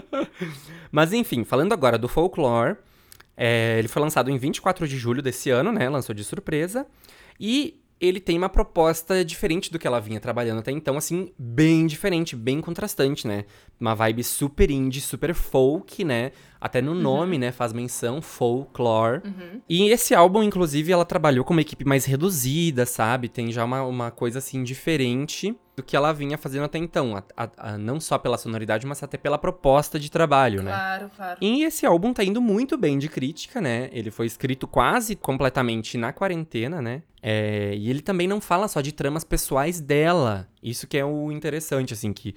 [0.90, 2.76] Mas enfim, falando agora do Folklore,
[3.36, 5.88] é, ele foi lançado em 24 de julho desse ano, né?
[5.88, 6.86] Lançou de surpresa.
[7.40, 11.86] E ele tem uma proposta diferente do que ela vinha trabalhando até então, assim, bem
[11.86, 13.44] diferente, bem contrastante, né?
[13.80, 16.32] Uma vibe super indie, super folk, né?
[16.60, 17.00] Até no uhum.
[17.00, 19.22] nome, né, faz menção, folklore.
[19.24, 19.60] Uhum.
[19.68, 23.28] E esse álbum, inclusive, ela trabalhou com uma equipe mais reduzida, sabe?
[23.28, 27.16] Tem já uma, uma coisa, assim, diferente do que ela vinha fazendo até então.
[27.16, 30.72] A, a, a, não só pela sonoridade, mas até pela proposta de trabalho, né?
[30.72, 31.38] Claro, claro.
[31.40, 33.88] E esse álbum tá indo muito bem de crítica, né?
[33.92, 37.02] Ele foi escrito quase completamente na quarentena, né?
[37.22, 40.48] É, e ele também não fala só de tramas pessoais dela.
[40.62, 42.34] Isso que é o interessante, assim, que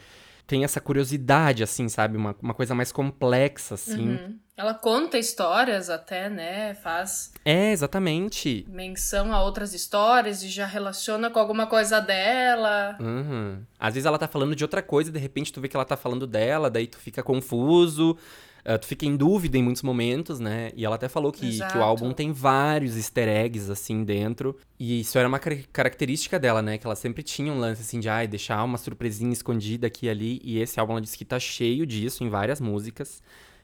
[0.52, 2.18] tem essa curiosidade, assim, sabe?
[2.18, 4.10] Uma, uma coisa mais complexa, assim.
[4.10, 4.38] Uhum.
[4.58, 6.74] Ela conta histórias até, né?
[6.74, 7.32] Faz.
[7.46, 8.66] É, exatamente.
[8.68, 12.98] Menção a outras histórias e já relaciona com alguma coisa dela.
[13.00, 13.64] Uhum.
[13.80, 15.86] Às vezes ela tá falando de outra coisa e de repente tu vê que ela
[15.86, 18.18] tá falando dela, daí tu fica confuso.
[18.66, 20.72] Uh, tu fica em dúvida em muitos momentos, né?
[20.76, 24.58] E ela até falou que, que o álbum tem vários easter eggs, assim, dentro.
[24.80, 26.78] E isso era uma car característica dela, né?
[26.78, 30.10] Que ela sempre tinha um lance, assim, de ai, deixar uma surpresinha escondida aqui e
[30.10, 30.42] ali.
[30.44, 33.22] E esse álbum ela disse que tá cheio disso em várias músicas.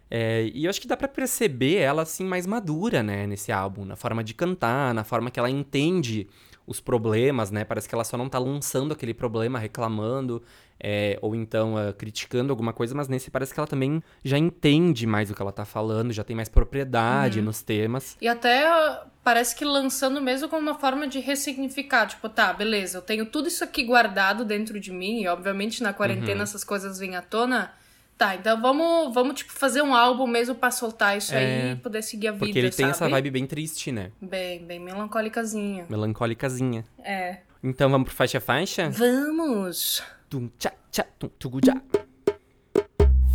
[0.10, 3.86] É, e eu acho que dá pra perceber ela, assim, mais madura, né, nesse álbum.
[3.86, 6.28] Na forma de cantar, na forma que ela entende
[6.68, 7.64] os problemas, né?
[7.64, 10.44] Parece que ela só não tá lançando aquele problema, reclamando,
[10.78, 15.08] é, ou então uh, criticando alguma coisa, mas nesse parece que ela também já entende
[15.08, 18.18] mais o que ela tá falando, já tem mais propriedade nos temas.
[18.22, 18.68] E até
[19.24, 22.06] parece que lançando mesmo como uma forma de ressignificar.
[22.06, 25.94] Tipo, tá, beleza, eu tenho tudo isso aqui guardado dentro de mim, e obviamente na
[25.94, 27.72] quarentena essas coisas vêm à tona.
[28.18, 31.76] Tá, então vamos, vamos tipo, fazer um álbum mesmo pra soltar isso É, aí e
[31.76, 32.92] poder seguir a vida, Porque ele tem sabe?
[32.92, 34.12] essa vibe bem triste, né?
[34.20, 35.86] Bem, bem melancólicazinha.
[35.88, 36.84] Melancólicazinha.
[37.04, 37.42] É.
[37.64, 38.90] Então vamos pro faixa a faixa?
[38.90, 40.02] Vamos!
[40.30, 41.80] Tum, tchá, tchá, tum, tugu, já.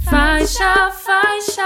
[0.04, 1.62] Faixa, faixa!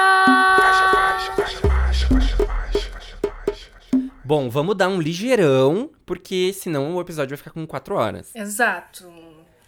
[4.24, 8.34] Bom, vamos dar um ligeirão, porque senão o episódio vai ficar com quatro horas.
[8.34, 9.08] Exato.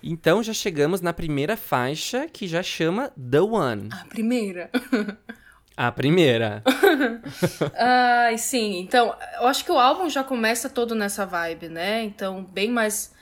[0.03, 3.89] Então já chegamos na primeira faixa, que já chama The One.
[3.93, 4.71] A primeira.
[5.77, 6.63] A primeira.
[7.79, 8.81] Ai, sim.
[8.81, 12.03] Então, eu acho que o álbum já começa todo nessa vibe, né?
[12.03, 13.15] Então, bem mais.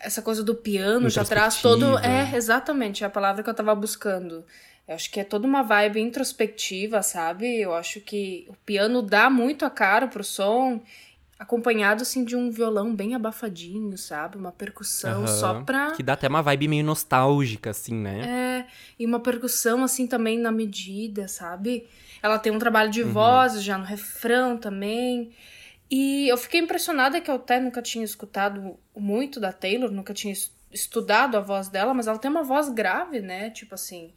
[0.00, 1.98] Essa coisa do piano já traz todo.
[1.98, 4.42] É, exatamente, é a palavra que eu tava buscando.
[4.88, 7.60] Eu acho que é toda uma vibe introspectiva, sabe?
[7.60, 10.80] Eu acho que o piano dá muito a cara pro som,
[11.38, 14.36] acompanhado, assim, de um violão bem abafadinho, sabe?
[14.38, 15.26] Uma percussão Aham.
[15.26, 15.92] só pra.
[15.92, 18.64] Que dá até uma vibe meio nostálgica, assim, né?
[18.64, 18.66] É,
[18.98, 21.86] e uma percussão assim também na medida, sabe?
[22.22, 25.30] Ela tem um trabalho de vozes já no refrão também.
[25.90, 30.32] E eu fiquei impressionada que eu até nunca tinha escutado muito da Taylor, nunca tinha
[30.32, 33.50] es- estudado a voz dela, mas ela tem uma voz grave, né?
[33.50, 34.12] Tipo assim,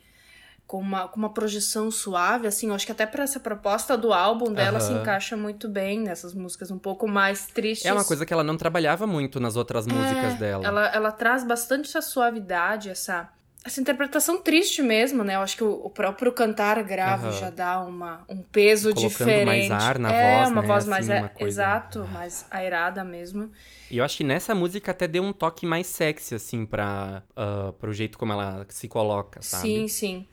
[0.69, 4.13] com uma, com uma projeção suave, assim, eu acho que até pra essa proposta do
[4.13, 5.01] álbum dela se Aham.
[5.01, 7.87] encaixa muito bem nessas músicas um pouco mais tristes.
[7.87, 10.63] É uma coisa que ela não trabalhava muito nas outras músicas É, dela.
[10.67, 13.27] Ela, ela traz bastante essa suavidade, essa,
[13.63, 15.35] essa interpretação triste mesmo, né?
[15.35, 17.39] Eu acho que o, o próprio cantar grave Aham.
[17.39, 19.45] já dá uma, um peso Colocando diferente.
[19.45, 20.67] mais ar na é, voz, uma né?
[20.67, 21.09] voz Assim, mais.
[21.09, 23.51] uma a- coisa- Exato, mais airada mesmo.
[23.91, 27.73] E eu acho que nessa música até deu um toque mais sexy, assim, pra, ah,
[27.79, 29.63] pro jeito como ela se coloca, sabe?
[29.67, 30.27] Sim, sim.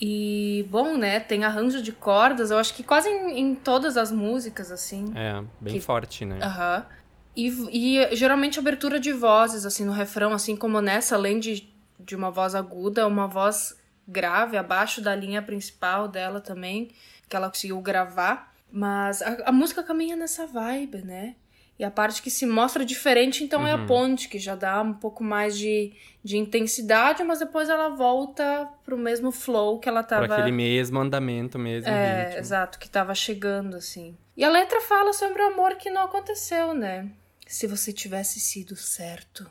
[0.00, 1.18] E, bom, né?
[1.18, 5.06] Tem arranjo de cordas, eu acho que quase em, em todas as músicas, assim.
[5.16, 6.38] É, bem Que- forte, né?
[6.40, 6.86] Aham.
[7.34, 12.14] E, e geralmente abertura de vozes, assim, no refrão, assim como nessa, além de, de
[12.16, 16.90] uma voz aguda, uma voz grave abaixo da linha principal dela também,
[17.28, 18.54] que ela conseguiu gravar.
[18.70, 21.34] Mas a, a música caminha nessa vibe, né?
[21.78, 24.92] E a parte que se mostra diferente, então, é a ponte, que já dá um
[24.92, 25.92] pouco mais de,
[26.24, 30.26] de intensidade, mas depois ela volta pro mesmo flow que ela tava.
[30.26, 32.38] Pra aquele mesmo andamento, mesmo É, ritmo.
[32.40, 34.16] exato, que tava chegando, assim.
[34.36, 37.08] E a letra fala sobre o amor que não aconteceu, né?
[37.46, 39.48] Se você tivesse sido certo,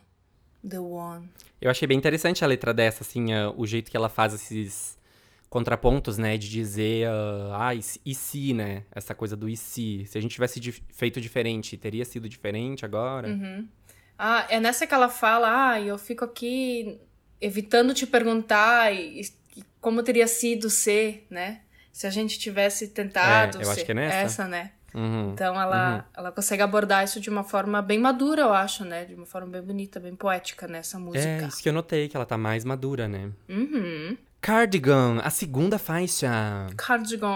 [0.67, 1.29] the one.
[1.61, 4.97] Eu achei bem interessante a letra dessa, assim, ah, o jeito que ela faz esses
[5.49, 6.37] contrapontos, né?
[6.37, 8.83] De dizer, ah, ah, e, se- e se, né?
[8.91, 10.05] Essa coisa do e se.
[10.07, 13.29] Se a gente tivesse dif- feito diferente, teria sido diferente agora?
[13.29, 13.67] Uhum.
[14.17, 16.99] Ah, é nessa que ela fala, ah, eu fico aqui
[17.39, 21.61] evitando te perguntar e, e como teria sido ser, né?
[21.93, 23.85] Se a gente tivesse tentado É, eu acho ser.
[23.85, 24.15] que é nessa.
[24.27, 24.71] Essa, né?
[24.97, 25.31] Uhum.
[25.33, 29.05] Então ela, ela consegue abordar isso de uma forma bem madura, eu acho, né?
[29.05, 31.23] De uma forma bem bonita, bem poética nessa música.
[31.23, 33.29] É, isso que eu notei, que ela tá mais madura, né?
[33.47, 34.17] Uhum.
[34.41, 36.67] Cardigan, a segunda faixa.
[36.75, 37.27] Cardigan.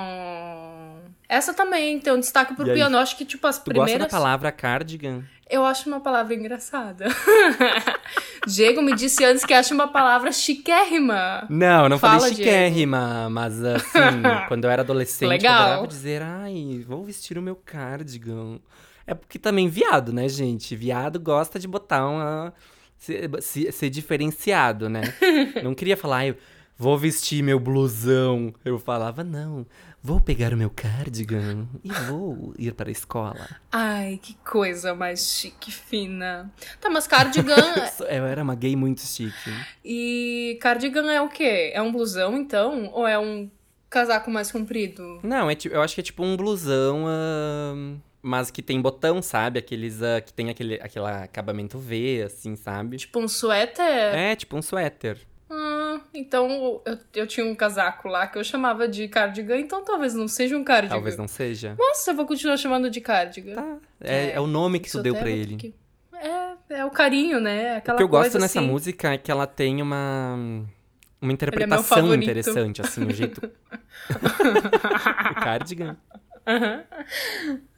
[1.32, 2.76] Essa também tem um destaque pro E aí?
[2.76, 2.98] piano.
[2.98, 4.08] Eu acho que, tipo, as Tu gosta primeiras.
[4.12, 5.24] da palavra cardigan?
[5.50, 7.06] Eu acho uma palavra engraçada.
[8.48, 11.46] Diego me disse antes que acha uma palavra chiquérrima.
[11.50, 14.00] Não, não Fala, falei chiquérrima, mas assim,
[14.48, 15.54] quando eu era adolescente, Legal.
[15.58, 18.60] eu adorava dizer, ai, vou vestir o meu cardigan.
[19.06, 20.76] É porque também viado, né, gente?
[20.76, 22.54] Viado gosta de botar uma.
[22.98, 25.02] ser, se- ser diferenciado, né?
[25.64, 26.36] não queria falar, ai,
[26.78, 28.54] vou vestir meu blusão.
[28.64, 29.66] Eu falava, não,
[30.04, 33.48] vou pegar o meu cardigan e vou ir para a escola.
[33.72, 36.52] Ai, que coisa mais chique, fina.
[36.80, 37.56] Tá, mas cardigan.
[38.10, 39.52] Eu era uma gay muito chique.
[39.86, 41.72] e cardigan é o quê?
[41.74, 42.90] É um blusão, então?
[42.94, 43.50] Ou é um
[43.90, 45.20] casaco mais comprido?
[45.22, 49.60] Não, é, eu acho que é tipo um blusão, ahn, mas que tem botão, sabe?
[49.60, 52.98] Aqueles ah, que tem aquele, aquele acabamento V, assim, sabe?
[52.98, 53.86] Tipo um suéter?
[53.86, 55.20] É, tipo um suéter.
[56.14, 60.28] Então eu, eu tinha um casaco lá que eu chamava de cardigan, então talvez não
[60.28, 60.96] seja um cardigan.
[60.96, 61.76] Talvez não seja.
[61.78, 63.56] Nossa, eu vou continuar chamando de cardigan.
[63.56, 63.78] Tá.
[64.02, 65.56] É, É, é o nome que Isso tu deu ter ele.
[65.58, 65.74] que-
[66.14, 67.78] É, é o carinho, né?
[67.78, 68.68] Aquela O que eu gosto nessa assim.
[68.68, 70.38] música é que ela tem uma.
[71.20, 72.24] Uma interpretação favorito.
[72.24, 73.42] interessante, assim, o jeito.
[75.32, 75.98] o cardigan.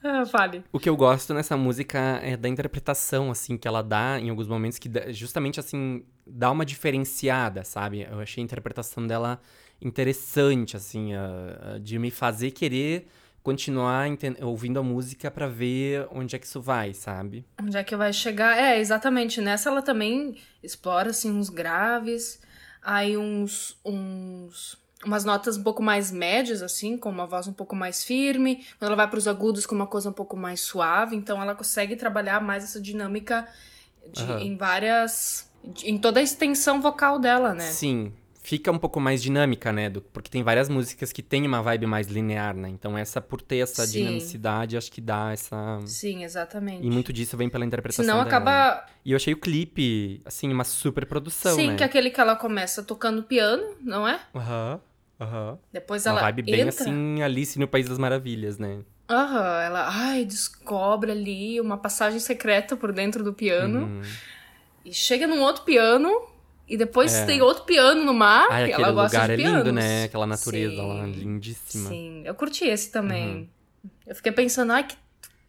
[0.05, 0.63] Ah, fale.
[0.71, 4.47] O que eu gosto nessa música é da interpretação, assim, que ela dá em alguns
[4.47, 8.01] momentos, que justamente, assim, dá uma diferenciada, sabe?
[8.09, 9.39] Eu achei a interpretação dela
[9.81, 13.07] interessante, assim, uh, de me fazer querer
[13.41, 14.07] continuar
[14.41, 17.45] ouvindo a música para ver onde é que isso vai, sabe?
[17.61, 18.57] Onde é que vai chegar?
[18.57, 19.41] É, exatamente.
[19.41, 22.41] Nessa ela também explora, assim, uns graves,
[22.81, 27.75] aí uns, uns umas notas um pouco mais médias, assim, com uma voz um pouco
[27.75, 28.65] mais firme.
[28.79, 31.15] Quando ela vai para os agudos, com uma coisa um pouco mais suave.
[31.15, 33.47] Então, ela consegue trabalhar mais essa dinâmica
[34.11, 34.39] de, uhum.
[34.39, 35.49] em várias.
[35.83, 37.71] em toda a extensão vocal dela, né?
[37.71, 38.13] Sim.
[38.45, 39.89] Fica um pouco mais dinâmica, né?
[39.89, 42.67] Do, porque tem várias músicas que tem uma vibe mais linear, né?
[42.67, 43.99] Então, essa, por ter essa Sim.
[43.99, 45.79] dinamicidade, acho que dá essa.
[45.85, 46.85] Sim, exatamente.
[46.85, 48.03] E muito disso vem pela interpretação.
[48.03, 48.75] Senão acaba.
[48.75, 48.81] Né?
[49.05, 51.55] E eu achei o clipe, assim, uma super produção.
[51.55, 51.75] Sim, né?
[51.77, 54.19] que é aquele que ela começa tocando piano, não é?
[54.35, 54.73] Aham.
[54.73, 54.92] Uhum.
[55.19, 55.57] Uhum.
[55.71, 56.21] Depois ela.
[56.21, 56.69] Uma vibe bem entra...
[56.69, 58.79] assim, Alice no País das Maravilhas, né?
[59.09, 59.61] Aham, uhum.
[59.61, 63.85] ela ai, descobre ali uma passagem secreta por dentro do piano.
[63.85, 64.01] Uhum.
[64.85, 66.29] E chega num outro piano.
[66.67, 67.25] E depois é.
[67.25, 68.47] tem outro piano no mar.
[68.49, 70.05] Ai, aquele ela lugar é lindo, né?
[70.05, 70.87] Aquela natureza Sim.
[70.87, 71.89] lá, lindíssima.
[71.89, 73.27] Sim, eu curti esse também.
[73.27, 73.47] Uhum.
[74.07, 74.95] Eu fiquei pensando, ai, que,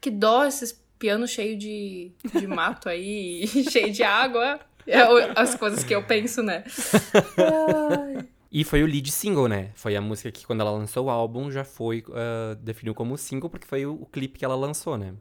[0.01, 4.59] que dó esses pianos cheios de, de mato aí, cheio de água.
[4.87, 4.99] É
[5.37, 6.63] as coisas que eu penso, né?
[7.39, 8.27] Ai.
[8.55, 9.71] E foi o lead single, né?
[9.75, 13.51] Foi a música que, quando ela lançou o álbum, já foi uh, definiu como single,
[13.51, 15.13] porque foi o, o clipe que ela lançou, né?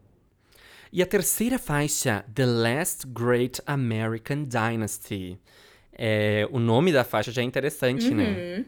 [0.92, 5.40] E a terceira faixa, The Last Great American Dynasty.
[5.92, 8.24] É, o nome da faixa já é interessante, né?
[8.24, 8.58] uhum.
[8.60, 8.66] né?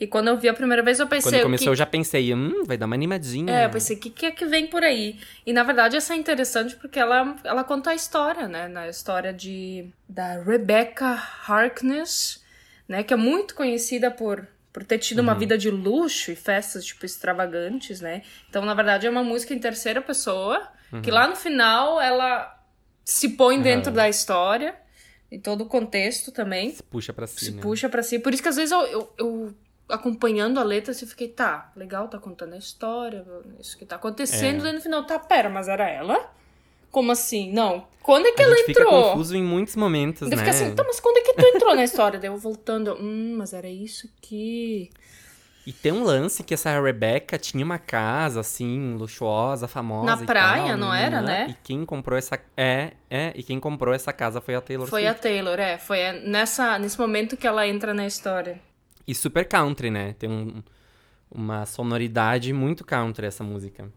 [0.00, 1.30] E quando eu vi a primeira vez, eu pensei.
[1.32, 1.70] Quando começou, que...
[1.70, 3.52] eu já pensei, hum, vai dar uma animadinha.
[3.52, 5.18] É, eu pensei, o que, que é que vem por aí?
[5.44, 8.68] E na verdade, essa é interessante porque ela, ela conta a história, né?
[8.68, 12.42] Na história de da Rebecca Harkness,
[12.88, 13.02] né?
[13.02, 15.24] Que é muito conhecida por, por ter tido uhum.
[15.24, 18.22] uma vida de luxo e festas, tipo, extravagantes, né?
[18.48, 21.02] Então, na verdade, é uma música em terceira pessoa, uhum.
[21.02, 22.58] que lá no final ela
[23.04, 24.74] se põe dentro da história,
[25.30, 26.70] em todo o contexto também.
[26.70, 27.62] Se puxa pra si, Se né?
[27.62, 28.18] puxa pra si.
[28.18, 29.54] Por isso que às vezes eu, eu, eu
[29.88, 33.24] acompanhando a letra, eu fiquei, tá, legal, tá contando a história,
[33.58, 34.70] isso que tá acontecendo, é.
[34.70, 36.30] e no final, tá, pera, mas era ela?
[36.90, 37.52] Como assim?
[37.52, 37.86] Não.
[38.02, 38.86] Quando é que a ela gente entrou?
[38.86, 40.36] Fica confuso em muitos momentos, eu né?
[40.38, 42.18] Fica assim, tá, mas quando é que tu entrou na história?
[42.18, 44.90] Daí eu voltando, hum, mas era isso que.
[45.66, 50.06] E tem um lance que essa Rebecca tinha uma casa, assim, luxuosa, famosa.
[50.06, 51.48] Na praia, tal, não era, né?
[51.50, 52.40] E quem comprou essa.
[52.56, 55.18] É, é, e quem comprou essa casa foi a Taylor Foi Swift.
[55.18, 55.76] a Taylor, é.
[55.76, 58.58] Foi nessa, nesse momento que ela entra na história.
[59.06, 60.14] E super country, né?
[60.18, 60.62] Tem um,
[61.30, 63.92] uma sonoridade muito country essa música.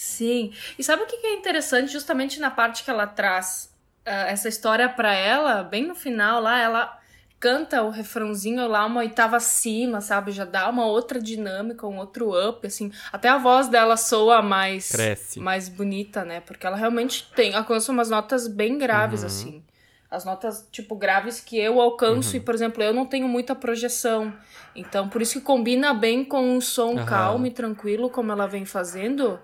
[0.00, 0.50] Sim.
[0.78, 1.92] E sabe o que é interessante?
[1.92, 3.70] Justamente na parte que ela traz
[4.06, 6.98] uh, essa história para ela, bem no final lá, ela
[7.38, 10.32] canta o refrãozinho lá uma oitava acima, sabe?
[10.32, 12.90] Já dá uma outra dinâmica, um outro up, assim.
[13.12, 15.38] Até a voz dela soa mais Cresce.
[15.38, 16.40] mais bonita, né?
[16.40, 19.26] Porque ela realmente tem, alcança umas notas bem graves, uhum.
[19.26, 19.64] assim.
[20.10, 22.36] As notas, tipo, graves que eu alcanço uhum.
[22.36, 24.32] e, por exemplo, eu não tenho muita projeção.
[24.74, 27.04] Então, por isso que combina bem com um som uhum.
[27.04, 29.38] calmo e tranquilo, como ela vem fazendo.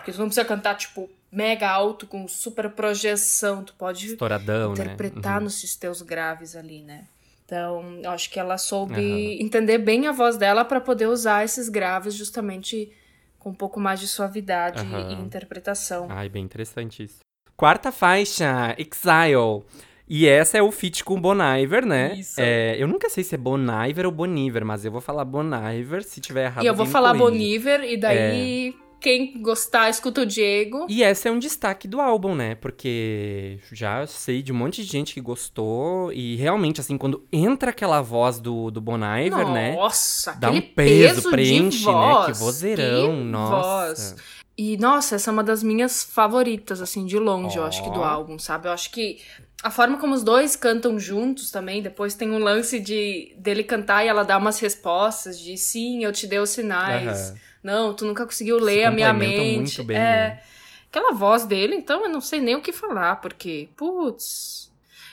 [0.00, 3.62] Porque tu não precisa cantar, tipo, mega alto, com super projeção.
[3.62, 5.38] Tu pode Estouradão, interpretar né?
[5.38, 5.44] uhum.
[5.44, 7.04] nos teus graves ali, né?
[7.44, 9.36] Então, eu acho que ela soube uhum.
[9.40, 12.92] entender bem a voz dela para poder usar esses graves justamente
[13.38, 15.10] com um pouco mais de suavidade uhum.
[15.10, 16.06] e interpretação.
[16.08, 17.20] Ai, bem interessante isso.
[17.56, 19.64] Quarta faixa, Exile.
[20.08, 22.14] E essa é o feat com Bon Iver, né?
[22.14, 22.40] Isso.
[22.40, 23.58] É, eu nunca sei se é Bon
[23.88, 26.64] Iver ou Boniver, mas eu vou falar Bon Iver, se tiver errado.
[26.64, 30.86] E eu vou falar Boniver, e daí é quem gostar, escuta o Diego.
[30.88, 32.54] E esse é um destaque do álbum, né?
[32.54, 36.12] Porque já sei de um monte de gente que gostou.
[36.12, 39.74] E realmente, assim, quando entra aquela voz do, do Bon Iver, nossa, né?
[39.74, 42.32] Nossa, Dá um peso, peso preenche, voz, né?
[42.32, 43.60] Que vozeirão, que nossa.
[43.60, 44.16] Voz.
[44.58, 47.62] E, nossa, essa é uma das minhas favoritas, assim, de longe, oh.
[47.62, 48.68] eu acho que do álbum, sabe?
[48.68, 49.18] Eu acho que
[49.62, 54.04] a forma como os dois cantam juntos também, depois tem um lance de dele cantar
[54.04, 57.30] e ela dá umas respostas de sim, eu te dei os sinais.
[57.30, 57.36] Uhum.
[57.62, 59.56] Não, tu nunca conseguiu ler a minha mente.
[59.56, 60.00] Muito bem, é.
[60.00, 60.42] Né?
[60.88, 64.72] Aquela voz dele, então eu não sei nem o que falar, porque, putz.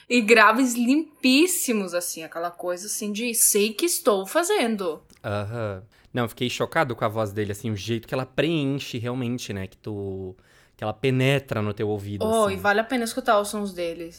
[0.09, 5.01] E graves limpíssimos, assim, aquela coisa assim de sei que estou fazendo.
[5.23, 5.83] Aham.
[5.83, 5.97] Uhum.
[6.13, 9.67] Não, fiquei chocado com a voz dele, assim, o jeito que ela preenche realmente, né?
[9.67, 10.35] Que tu.
[10.75, 12.25] Que ela penetra no teu ouvido.
[12.25, 12.55] Oh, assim.
[12.55, 14.11] e vale a pena escutar os sons dele.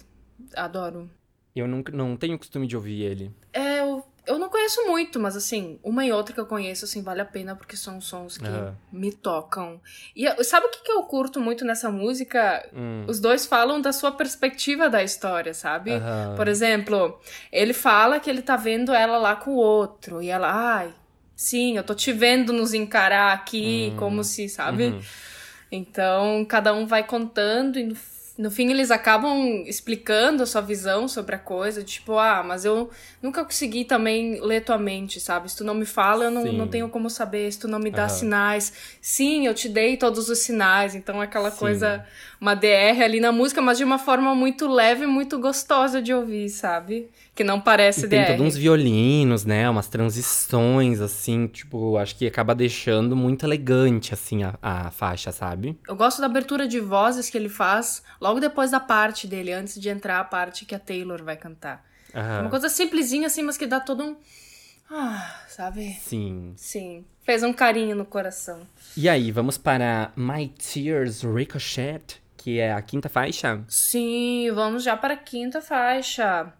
[0.54, 1.10] Adoro.
[1.56, 3.32] Eu não, não tenho costume de ouvir ele.
[3.52, 3.67] É,
[4.28, 7.24] eu não conheço muito, mas assim, uma e outra que eu conheço, assim, vale a
[7.24, 8.74] pena porque são sons que uhum.
[8.92, 9.80] me tocam.
[10.14, 12.68] E sabe o que, que eu curto muito nessa música?
[12.74, 13.04] Hum.
[13.08, 15.92] Os dois falam da sua perspectiva da história, sabe?
[15.92, 16.36] Uhum.
[16.36, 17.18] Por exemplo,
[17.50, 20.94] ele fala que ele tá vendo ela lá com o outro, e ela, ai,
[21.34, 23.96] sim, eu tô te vendo nos encarar aqui, hum.
[23.96, 24.88] como se, sabe?
[24.88, 25.00] Uhum.
[25.72, 27.96] Então, cada um vai contando e no
[28.38, 32.88] no fim eles acabam explicando a sua visão sobre a coisa, tipo, ah, mas eu
[33.20, 35.50] nunca consegui também ler tua mente, sabe?
[35.50, 37.90] Se tu não me fala, eu não, não tenho como saber, se tu não me
[37.90, 38.08] dá uhum.
[38.08, 38.72] sinais.
[39.00, 41.58] Sim, eu te dei todos os sinais, então é aquela Sim.
[41.58, 42.06] coisa,
[42.40, 46.48] uma DR ali na música, mas de uma forma muito leve, muito gostosa de ouvir,
[46.48, 47.10] sabe?
[47.38, 49.70] Que não parece e tem todos uns violinos, né?
[49.70, 55.78] Umas transições, assim, tipo, acho que acaba deixando muito elegante, assim, a, a faixa, sabe?
[55.86, 59.80] Eu gosto da abertura de vozes que ele faz logo depois da parte dele, antes
[59.80, 61.84] de entrar a parte que a Taylor vai cantar.
[62.12, 62.40] Uhum.
[62.40, 64.16] Uma coisa simplesinha, assim, mas que dá todo um.
[64.90, 65.92] Ah, sabe?
[66.00, 66.54] Sim.
[66.56, 67.04] Sim.
[67.22, 68.62] Fez um carinho no coração.
[68.96, 73.62] E aí, vamos para My Tears Ricochet, que é a quinta faixa?
[73.68, 76.52] Sim, vamos já para a quinta faixa.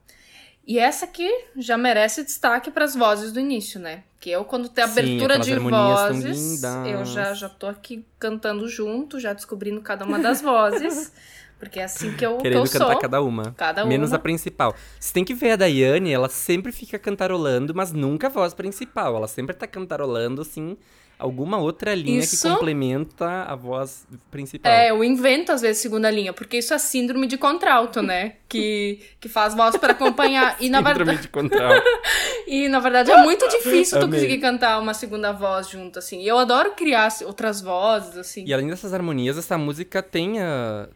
[0.69, 4.03] E essa aqui já merece destaque para as vozes do início, né?
[4.21, 9.33] Que eu, quando tem abertura de vozes, eu já, já tô aqui cantando junto, já
[9.33, 11.11] descobrindo cada uma das vozes.
[11.59, 13.01] Porque é assim que eu, Querendo que eu cantar sou.
[13.01, 13.55] cada uma.
[13.57, 14.17] Cada Menos uma.
[14.17, 14.75] a principal.
[15.01, 19.17] Você tem que ver a Daiane, ela sempre fica cantarolando, mas nunca a voz principal.
[19.17, 20.77] Ela sempre tá cantarolando, assim,
[21.19, 22.43] alguma outra linha isso...
[22.47, 24.71] que complementa a voz principal.
[24.71, 28.35] É, eu invento às vezes segunda linha, porque isso é síndrome de contralto, né?
[28.49, 30.57] que, que faz voz para acompanhar.
[30.61, 31.23] E na verdade.
[31.23, 31.87] de contralto.
[32.47, 36.23] e na verdade é muito difícil tu conseguir cantar uma segunda voz junto, assim.
[36.23, 38.45] E eu adoro criar outras vozes, assim.
[38.47, 40.89] E além dessas harmonias, essa música tem a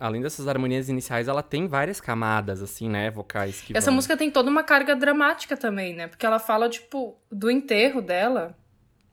[0.00, 3.60] além dessas harmonias iniciais, ela tem várias camadas, assim, né, vocais.
[3.60, 3.94] Que Essa vão...
[3.94, 6.08] música tem toda uma carga dramática também, né?
[6.08, 8.56] Porque ela fala, tipo, do enterro dela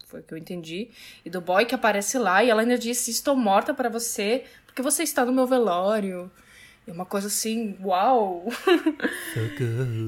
[0.08, 0.90] foi o que eu entendi.
[1.24, 4.82] E do boy que aparece lá e ela ainda disse: Estou morta para você porque
[4.82, 6.32] você está no meu velório.
[6.88, 8.46] É uma coisa assim, uau!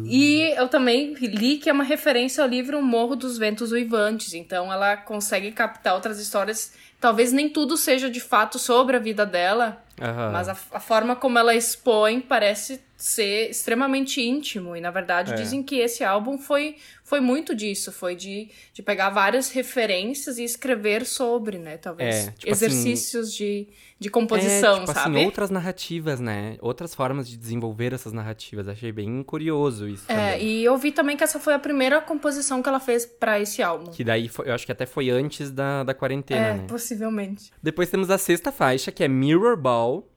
[0.06, 4.34] e eu também li que é uma referência ao livro Morro dos Ventos Uivantes.
[4.34, 6.74] Então ela consegue captar outras histórias.
[6.97, 10.32] Talvez nem tudo seja de fato sobre a vida dela, uhum.
[10.32, 14.76] mas a, a forma como ela expõe parece ser extremamente íntimo.
[14.76, 15.36] E na verdade é.
[15.36, 20.43] dizem que esse álbum foi, foi muito disso, foi de, de pegar várias referências e
[20.43, 21.78] escrever sobre, né?
[21.78, 25.16] Talvez é, tipo assim, exercícios assim, de, de composição, é, tipo assim, sabe?
[25.16, 26.58] Assim, outras narrativas, né?
[26.60, 28.68] Outras formas de desenvolver essas narrativas.
[28.68, 30.04] Achei bem curioso isso.
[30.12, 30.45] É, também.
[30.45, 33.64] e eu vi também que essa foi a primeira composição que ela fez para esse
[33.64, 33.91] álbum.
[33.91, 36.66] Que daí foi, eu acho que até foi antes da, da quarentena, é, né?
[36.68, 37.50] possivelmente.
[37.64, 40.09] Depois temos a sexta faixa, que é Mirror Ball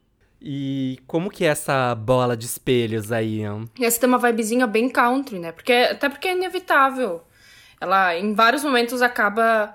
[0.45, 3.43] e como que é essa bola de espelhos aí?
[3.81, 5.53] Essa tem uma vibezinha bem country, né?
[5.53, 7.23] Porque, até porque é inevitável.
[7.81, 9.73] Ela, em vários momentos, acaba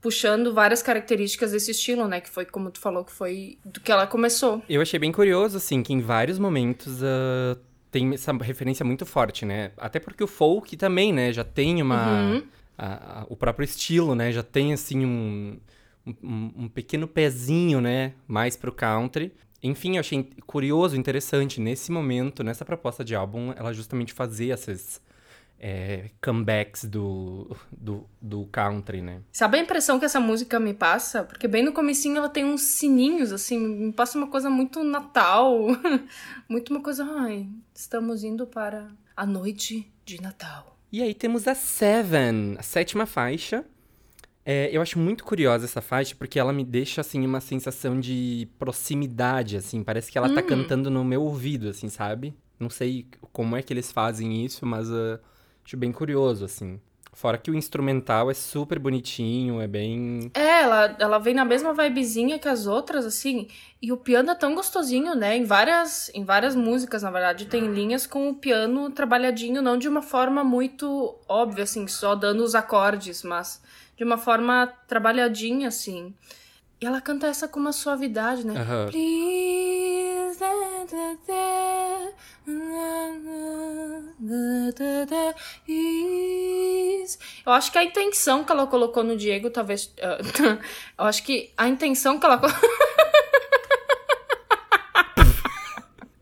[0.00, 2.20] puxando várias características desse estilo, né?
[2.20, 4.62] Que foi, como tu falou, que foi do que ela começou.
[4.68, 7.58] Eu achei bem curioso, assim, que em vários momentos uh,
[7.90, 9.72] tem essa referência muito forte, né?
[9.78, 11.32] Até porque o folk também, né?
[11.32, 12.22] Já tem uma...
[12.22, 12.42] Uhum.
[12.76, 14.32] A, a, o próprio estilo, né?
[14.32, 15.58] Já tem, assim, um...
[16.24, 19.32] Um, um, pequeno pezinho, né, mais pro country.
[19.62, 25.00] Enfim, eu achei curioso, interessante, nesse momento, nessa proposta de álbum, ela justamente fazer esses
[25.60, 29.20] é, comebacks do, do, do country, né?
[29.30, 31.22] Sabe a impressão que essa música me passa?
[31.22, 35.54] Porque bem no comecinho ela tem uns sininhos, assim, me passa uma coisa muito natal.
[36.48, 40.78] muito uma coisa, ai, estamos indo para a noite de Natal.
[40.90, 43.64] E aí temos a Seven, a sétima faixa,
[44.44, 48.48] é, eu acho muito curiosa essa faixa, porque ela me deixa, assim, uma sensação de
[48.58, 49.84] proximidade, assim.
[49.84, 50.46] Parece que ela tá hum.
[50.46, 52.34] cantando no meu ouvido, assim, sabe?
[52.58, 55.18] Não sei como é que eles fazem isso, mas uh,
[55.64, 56.80] acho bem curioso, assim.
[57.12, 60.30] Fora que o instrumental é super bonitinho, é bem.
[60.32, 63.48] É, ela, ela vem na mesma vibezinha que as outras, assim.
[63.82, 65.36] E o piano é tão gostosinho, né?
[65.36, 69.88] Em várias, em várias músicas, na verdade, tem linhas com o piano trabalhadinho, não de
[69.88, 73.60] uma forma muito óbvia, assim, só dando os acordes, mas
[74.00, 76.14] de uma forma trabalhadinha, assim.
[76.80, 78.54] E ela canta essa com uma suavidade, né?
[78.54, 78.88] Uhum.
[85.66, 89.92] Please, eu acho que a intenção que ela colocou no Diego, talvez.
[89.98, 90.58] Uh,
[90.98, 92.40] eu acho que a intenção que ela.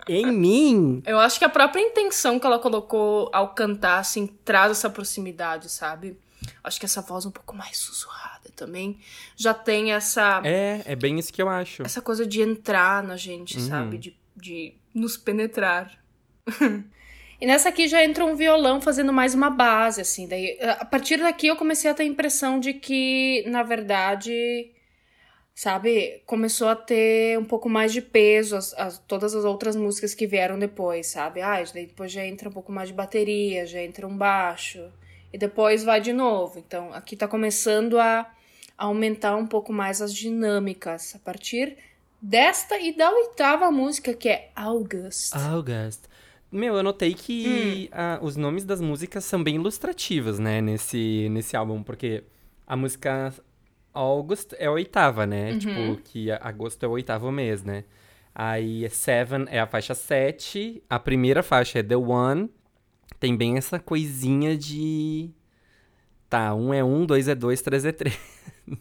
[0.09, 1.01] em mim?
[1.07, 5.69] Eu acho que a própria intenção que ela colocou ao cantar, assim, traz essa proximidade,
[5.69, 6.19] sabe?
[6.63, 8.99] Acho que essa voz um pouco mais sussurrada também
[9.37, 10.43] já tem essa.
[10.45, 11.83] É, é bem isso que eu acho.
[11.83, 13.69] Essa coisa de entrar na gente, uhum.
[13.69, 13.99] sabe?
[13.99, 15.99] De, de nos penetrar.
[17.41, 20.27] e nessa aqui já entra um violão fazendo mais uma base, assim.
[20.27, 24.73] Daí, a partir daqui eu comecei a ter a impressão de que, na verdade,
[25.55, 30.15] sabe, começou a ter um pouco mais de peso as, as, todas as outras músicas
[30.15, 31.41] que vieram depois, sabe?
[31.41, 34.91] Ah, daí depois já entra um pouco mais de bateria, já entra um baixo
[35.33, 36.59] e depois vai de novo.
[36.59, 38.29] Então, aqui está começando a
[38.77, 41.77] aumentar um pouco mais as dinâmicas a partir
[42.21, 45.35] desta e da oitava música, que é August.
[45.35, 46.05] August.
[46.51, 47.97] Meu, eu notei que Hum.
[47.97, 52.25] ah, os nomes das músicas são bem ilustrativos, né, nesse, nesse álbum, porque
[52.67, 53.33] a música
[53.93, 55.53] August é a oitava, né?
[55.53, 55.59] Uhum.
[55.59, 57.85] Tipo, que a- agosto é o oitavo mês, né?
[58.35, 62.49] Aí Seven é a faixa 7, a primeira faixa é The One,
[63.19, 65.31] tem bem essa coisinha de.
[66.29, 68.19] Tá, um é um, dois é dois, três é três.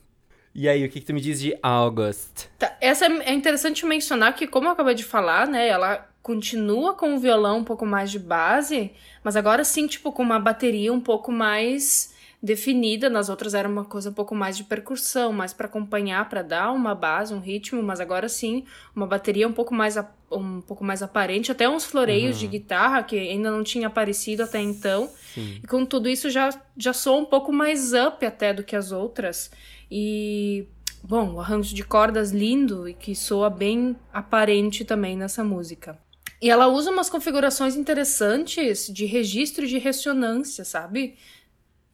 [0.54, 2.48] e aí, o que, que tu me diz de August?
[2.60, 6.94] Tá, essa é é interessante mencionar que, como eu acabei de falar, né, ela continua
[6.94, 8.92] com o violão um pouco mais de base,
[9.24, 13.10] mas agora sim, tipo, com uma bateria um pouco mais definida.
[13.10, 16.72] Nas outras era uma coisa um pouco mais de percussão, mais pra acompanhar, pra dar
[16.72, 18.64] uma base, um ritmo, mas agora sim,
[18.96, 19.98] uma bateria um pouco mais
[20.30, 24.60] um pouco mais aparente, até uns floreios de guitarra que ainda não tinha aparecido até
[24.60, 25.10] então.
[25.34, 25.62] Sim.
[25.64, 28.92] E com tudo isso já, já soa um pouco mais up até do que as
[28.92, 29.50] outras.
[29.90, 30.68] E,
[31.02, 35.98] bom, o arranjo de cordas lindo e que soa bem aparente também nessa música.
[36.42, 41.16] E ela usa umas configurações interessantes de registro e de ressonância, sabe?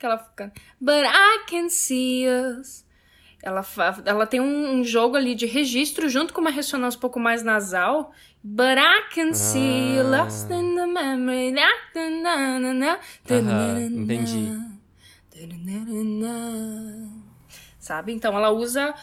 [0.04, 0.52] Que ela fica.
[0.82, 2.84] But I can see us.
[3.42, 3.66] Ela,
[4.04, 7.42] ela tem um, um jogo ali de registro junto com uma ressonância um pouco mais
[7.42, 8.12] nasal.
[8.44, 10.24] But I can see you Ah.
[10.26, 11.52] lost in the memory.
[11.52, 13.00] Na, na, na, na,
[13.32, 14.50] Aham, entendi.
[17.80, 18.12] Sabe?
[18.12, 18.94] Então ela usa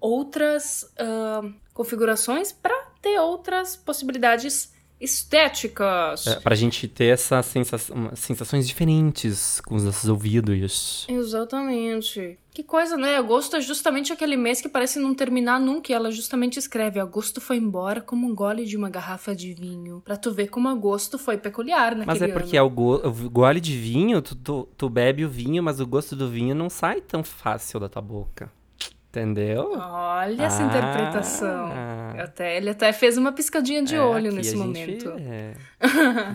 [0.00, 1.42] outras ah,
[1.74, 6.26] configurações para ter outras possibilidades estéticas.
[6.26, 7.78] É, pra gente ter essas sensa-
[8.14, 11.06] sensações diferentes com os nossos ouvidos.
[11.08, 12.38] Exatamente.
[12.52, 13.16] Que coisa, né?
[13.16, 15.92] Agosto é justamente aquele mês que parece não terminar nunca.
[15.92, 20.00] E ela justamente escreve: Agosto foi embora como um gole de uma garrafa de vinho.
[20.04, 22.66] Pra tu ver como agosto foi peculiar naquele Mas é porque ano.
[22.66, 25.86] é o, go- o gole de vinho, tu, tu, tu bebe o vinho, mas o
[25.86, 28.50] gosto do vinho não sai tão fácil da tua boca.
[29.20, 29.72] Entendeu?
[29.80, 30.66] Olha essa Ah.
[30.66, 31.72] interpretação.
[32.22, 35.10] Até, ele até fez uma piscadinha de É, olho nesse momento.
[35.18, 35.54] é.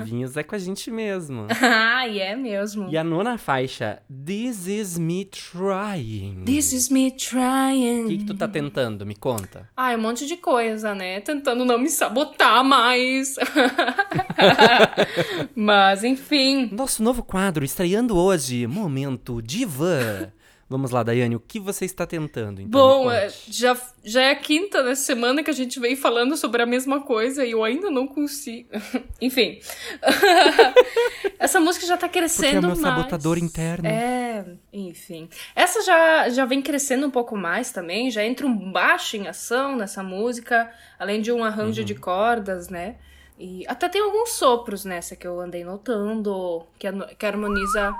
[0.03, 1.45] Vinhos é com a gente mesmo.
[1.61, 2.89] ah, e é mesmo.
[2.89, 6.43] E a nona faixa, This Is Me Trying.
[6.45, 8.05] This is me trying.
[8.05, 9.05] O que, que tu tá tentando?
[9.05, 9.69] Me conta.
[9.77, 11.19] Ai, um monte de coisa, né?
[11.21, 13.35] Tentando não me sabotar mais.
[15.55, 16.69] Mas, enfim.
[16.71, 20.33] Nosso novo quadro estreando hoje, Momento Diva.
[20.71, 22.61] Vamos lá, Daiane, o que você está tentando?
[22.61, 22.69] Então,
[23.03, 26.61] Bom, é, já, já é a quinta dessa semana que a gente vem falando sobre
[26.61, 28.69] a mesma coisa e eu ainda não consigo.
[29.19, 29.59] Enfim.
[31.37, 32.95] Essa música já tá crescendo Porque é o meu mais.
[32.95, 33.85] sabotador interno.
[33.87, 35.27] É, enfim.
[35.55, 39.75] Essa já, já vem crescendo um pouco mais também, já entra um baixo em ação
[39.75, 41.85] nessa música, além de um arranjo Uhum.
[41.85, 42.95] de cordas, né?
[43.37, 47.93] E até tem alguns sopros nessa que eu andei notando, que, que harmoniza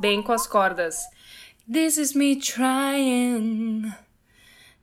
[0.00, 0.96] bem com as cordas.
[1.70, 3.92] This is me trying.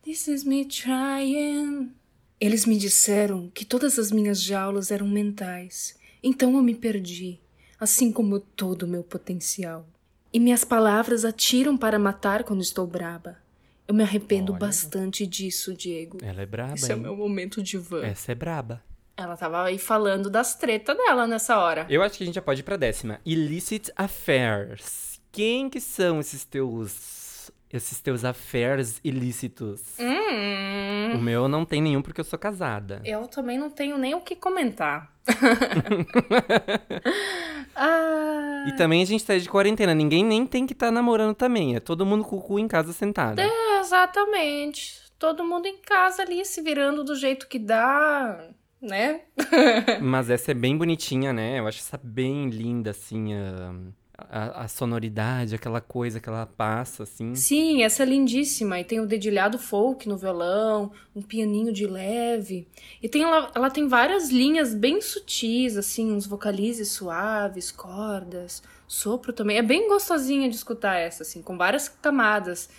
[0.03, 1.91] This is me trying.
[2.39, 5.97] Eles me disseram que todas as minhas jaulas eram mentais.
[6.23, 7.39] Então eu me perdi,
[7.80, 9.86] assim como todo o meu potencial.
[10.32, 13.38] E minhas palavras atiram para matar quando estou braba.
[13.88, 14.59] Eu me arrependo Olha.
[14.59, 16.19] bastante disso, Diego.
[16.21, 17.03] Ela é braba, Esse é o hein?
[17.03, 18.05] meu momento de van.
[18.05, 18.82] Essa é braba.
[19.17, 21.86] Ela tava aí falando das tretas dela nessa hora.
[21.89, 23.19] Eu acho que a gente já pode ir pra décima.
[23.25, 25.09] Illicit Affairs.
[25.32, 27.51] Quem que são esses teus...
[27.71, 29.80] Esses teus affairs ilícitos?
[29.99, 32.99] Hum, O meu não tem nenhum porque eu sou casada.
[33.05, 35.13] eu também não tenho nem o que comentar.
[37.75, 39.93] ah, E também a gente tá de quarentena.
[39.93, 41.75] Ninguém nem tem que estar tá namorando também.
[41.75, 43.41] É todo mundo com o cu em casa sentado.
[43.80, 44.99] exatamente.
[45.17, 48.39] Todo mundo em casa ali se virando do jeito que dá,
[48.82, 49.21] né?
[50.01, 51.59] Mas essa é bem bonitinha, né?
[51.59, 53.73] Eu acho essa bem linda, assim, a,
[54.30, 57.36] a, a sonoridade, aquela coisa que ela passa, assim.
[57.36, 58.80] Sim, essa é lindíssima.
[58.80, 62.67] E tem o dedilhado folk no violão, um pianinho de leve.
[63.01, 69.32] E tem ela, ela tem várias linhas bem sutis, assim, uns vocalizes suaves, cordas, sopro
[69.32, 69.57] também.
[69.57, 72.70] É bem gostosinha de escutar essa, assim, com várias camadas.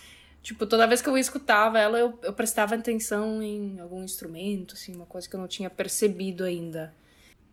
[0.42, 4.94] Tipo, toda vez que eu escutava ela, eu, eu prestava atenção em algum instrumento, assim,
[4.94, 6.94] uma coisa que eu não tinha percebido ainda.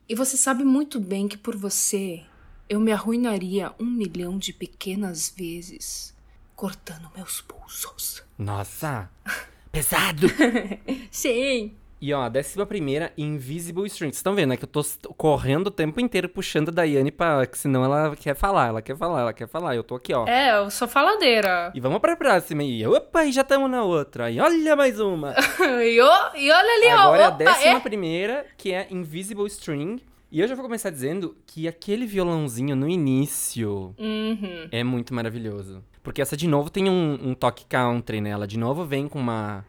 [0.10, 2.24] E você sabe muito bem que por você
[2.70, 6.16] eu me arruinaria um milhão de pequenas vezes,
[6.56, 8.24] cortando meus pulsos.
[8.38, 9.10] Nossa!
[9.72, 10.28] Pesado!
[11.12, 11.76] Sim.
[12.00, 14.10] E ó, a décima primeira, Invisible String.
[14.12, 14.58] Vocês estão vendo, né?
[14.58, 14.84] Que eu tô
[15.18, 17.44] correndo o tempo inteiro puxando a Daiane pra...
[17.48, 19.76] que Senão ela quer falar, ela quer falar, ela quer falar.
[19.76, 20.28] Eu tô aqui, ó.
[20.28, 21.72] É, eu sou faladeira.
[21.74, 22.86] E vamos pra próxima aí.
[22.86, 24.30] Opa, e já estamos na outra.
[24.30, 25.34] E olha mais uma.
[25.84, 27.00] e, o- e olha ali, ó.
[27.00, 27.80] Agora é a décima é.
[27.80, 30.00] primeira, que é Invisible String.
[30.32, 34.68] E eu já vou começar dizendo que aquele violãozinho no início Uhum.
[34.72, 35.84] é muito maravilhoso.
[36.04, 38.32] Porque essa de novo tem um, um toque country, né?
[38.32, 39.66] Ela de novo vem com uma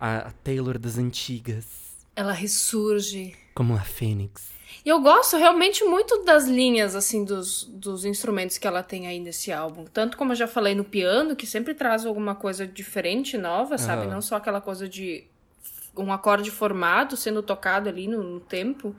[0.00, 1.66] a, a Taylor das antigas.
[2.14, 3.34] Ela ressurge.
[3.54, 4.52] Como a Fênix.
[4.84, 9.18] E eu gosto realmente muito das linhas, assim, dos, dos instrumentos que ela tem aí
[9.18, 9.84] nesse álbum.
[9.84, 14.06] Tanto como eu já falei no piano, que sempre traz alguma coisa diferente, nova, sabe?
[14.06, 15.24] Não só aquela coisa de
[15.96, 18.94] um acorde formado sendo tocado ali no, no tempo,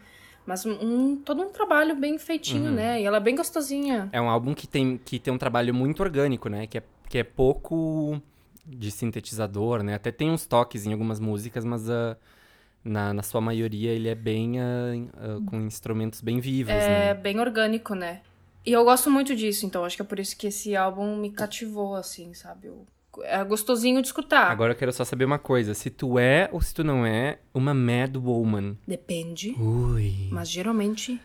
[0.46, 3.02] mas um, todo um trabalho bem feitinho, né?
[3.02, 4.10] E ela é bem gostosinha.
[4.12, 6.68] É um álbum que tem, que tem um trabalho muito orgânico, né?
[6.68, 8.22] Que é, que é pouco
[8.66, 9.96] de sintetizador, né?
[9.96, 12.18] Até tem uns toques em algumas músicas, mas ah,
[12.84, 14.64] na, na sua maioria ele é bem ah,
[15.18, 17.14] ah, com instrumentos bem vivos, É né?
[17.14, 18.22] bem orgânico, né?
[18.66, 21.30] E eu gosto muito disso, então acho que é por isso que esse álbum me
[21.32, 22.68] cativou, assim, sabe?
[22.68, 22.86] Eu-
[23.24, 24.52] é gostosinho de escutar.
[24.52, 25.74] Agora eu quero só saber uma coisa.
[25.74, 28.78] Se tu é ou se tu não é uma mad woman.
[28.88, 30.28] Depende, Ui.
[30.32, 31.20] mas geralmente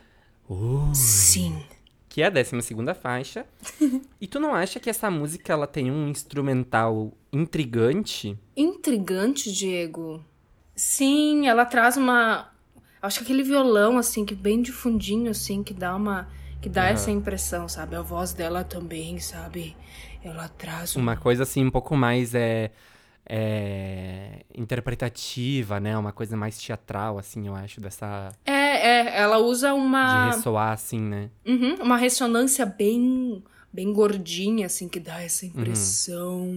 [0.49, 0.95] Ui.
[0.95, 1.63] sim.
[2.09, 3.47] Que é a 12 segunda faixa.
[4.21, 8.37] e tu não acha que essa música ela tem um instrumental intrigante?
[8.57, 10.25] Intrigante, Diego.
[10.75, 12.51] Sim, ela traz uma.
[13.01, 16.29] Acho que aquele violão, assim, que bem de fundinho, assim, que dá uma.
[16.61, 17.97] Que dá essa impressão, sabe?
[17.97, 19.77] A voz dela também, sabe?
[20.23, 22.71] Ela traz um- Uma coisa assim um pouco mais é,
[23.27, 25.97] é interpretativa, né?
[25.97, 30.07] Uma coisa mais teatral, assim, eu acho, dessa É, é, ela usa uma.
[30.31, 31.31] de ressoar assim, né?
[31.47, 33.43] Uhum, uma ressonância bem.
[33.73, 36.53] Bem gordinha, assim, que dá essa impressão.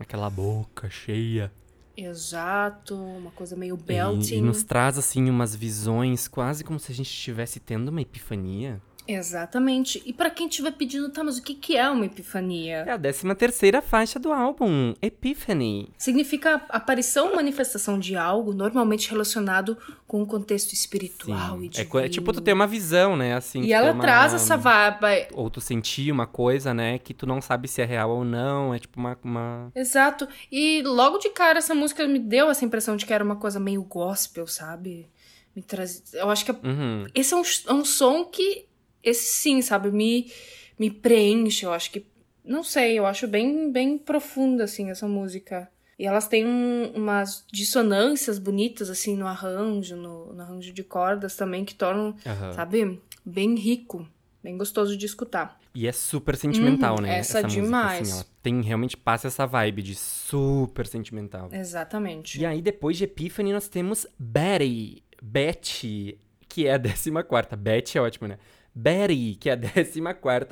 [0.00, 1.52] Aquela boca cheia.
[1.96, 4.38] Exato, uma coisa meio E, belting.
[4.38, 8.80] e nos traz assim umas visões, quase como se a gente estivesse tendo uma epifania.
[9.08, 10.02] Exatamente.
[10.04, 12.84] E pra quem estiver pedindo, tá, mas o que, que é uma epifania?
[12.86, 15.88] É a 13 terceira faixa do álbum, Epiphany.
[15.96, 21.62] Significa aparição ou manifestação de algo normalmente relacionado com o contexto espiritual Sim.
[21.62, 21.88] e É, divino.
[21.90, 23.34] co- é tipo tu ter uma visão, né?
[23.34, 25.28] Assim, E ela uma- traz essa vibe.
[25.32, 26.98] Ou tu sentir uma coisa, né?
[26.98, 28.74] Que tu não sabe se é real ou não.
[28.74, 29.18] É tipo uma.
[29.24, 29.72] uma...
[29.74, 30.28] Exato.
[30.52, 33.58] E logo de cara essa música me deu essa impressão de que era uma coisa
[33.58, 35.08] meio gospel, sabe?
[35.56, 36.14] Me traz...
[36.14, 37.06] Eu acho que é- Uhum.
[37.14, 38.66] esse é um, é um som que
[39.08, 40.30] esse sim, sabe, me
[40.78, 42.06] me preenche, eu acho que
[42.44, 45.68] não sei, eu acho bem bem profunda assim essa música.
[45.98, 51.34] E elas têm um- umas dissonâncias bonitas assim no arranjo, no, no arranjo de cordas
[51.36, 52.52] também que tornam Aham.
[52.52, 53.00] sabe?
[53.24, 54.06] Bem rico,
[54.42, 55.58] bem gostoso de escutar.
[55.74, 57.18] E é super sentimental, Uhum, né?
[57.18, 58.00] essa música, demais.
[58.02, 61.48] assim, ela tem realmente passa essa vibe de super sentimental.
[61.52, 62.40] Exatamente.
[62.40, 65.02] E aí, depois de Epiphany, nós temos Betty.
[65.20, 67.56] Betty, que é a 14.
[67.56, 68.38] Betty é ótimo, né?
[68.74, 70.00] Betty, que é a 14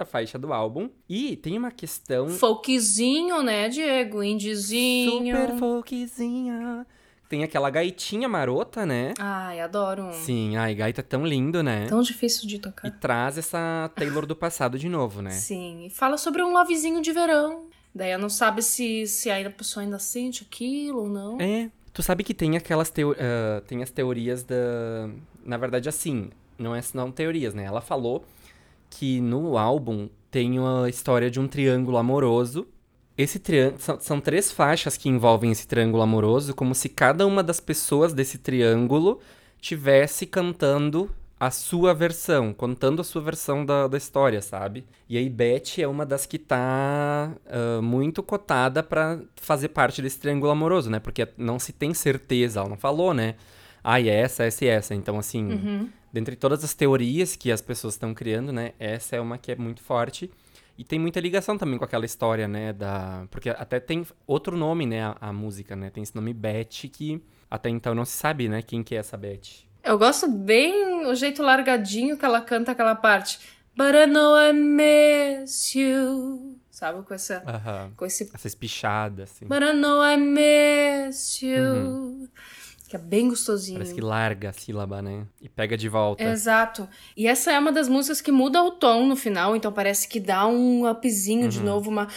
[0.07, 0.89] faixa do álbum.
[1.09, 4.23] E tem uma questão Folkzinho, né, Diego?
[4.23, 5.37] Indiezinho.
[5.37, 6.87] super folkzinha.
[7.29, 9.12] Tem aquela gaitinha marota, né?
[9.19, 10.12] Ai, adoro.
[10.12, 11.87] Sim, ai, gaita tão lindo, né?
[11.89, 12.89] Tão difícil de E tocar.
[12.99, 15.31] traz essa Taylor do passado de novo, né?
[15.33, 17.67] Sim, e fala sobre um lovezinho de verão.
[17.93, 21.41] Daí ela não sabe se, se a pessoa ainda sente aquilo ou não.
[21.41, 21.71] É.
[21.93, 25.09] Tu sabe que tem aquelas teo ah, tem as teorias da.
[25.45, 27.65] Na verdade, assim, não é não teorias, né?
[27.65, 28.25] Ela falou
[28.91, 32.67] que no álbum tem uma história de um triângulo amoroso.
[33.17, 33.81] Esse triângulo.
[33.81, 38.13] São, são três faixas que envolvem esse triângulo amoroso, como se cada uma das pessoas
[38.13, 39.21] desse triângulo
[39.61, 44.87] tivesse cantando a sua versão, contando a sua versão da, da história, sabe?
[45.09, 50.19] E aí Beth é uma das que tá ah, muito cotada pra fazer parte desse
[50.19, 50.99] triângulo amoroso, né?
[50.99, 53.35] Porque não se tem certeza, ela não falou, né?
[53.85, 54.95] Ah, e é essa, essa e essa.
[54.95, 55.49] Então, assim,
[56.17, 58.73] dentre todas as teorias que as pessoas estão criando, né?
[58.79, 60.31] Essa é uma que é muito forte.
[60.79, 62.73] E tem muita ligação também com aquela história, né?
[62.73, 63.27] Da...
[63.31, 65.05] Porque até tem outro nome, né?
[65.05, 65.91] A, a música, né?
[65.91, 68.62] Tem esse nome Beth que até então não se sabe, né?
[68.62, 69.67] Quem que é essa Beth.
[69.85, 73.39] Eu gosto bem o jeito largadinho que ela canta aquela parte.
[73.77, 76.59] But I know I miss you.
[76.71, 77.03] Sabe?
[77.03, 77.93] Com, essa, Aham.
[77.95, 78.31] com esse.
[78.33, 79.47] Essa espichada, assim.
[79.47, 82.31] But I know I miss you.
[82.33, 82.56] Que
[82.97, 83.78] é bem gostosinho.
[83.78, 85.24] Parece que larga a sílaba, né?
[85.40, 86.22] E pega de volta.
[86.24, 86.88] Exato.
[87.16, 90.18] E essa é uma das músicas que muda o tom no final, então parece que
[90.18, 92.09] dá um upzinho de novo, uma, uma,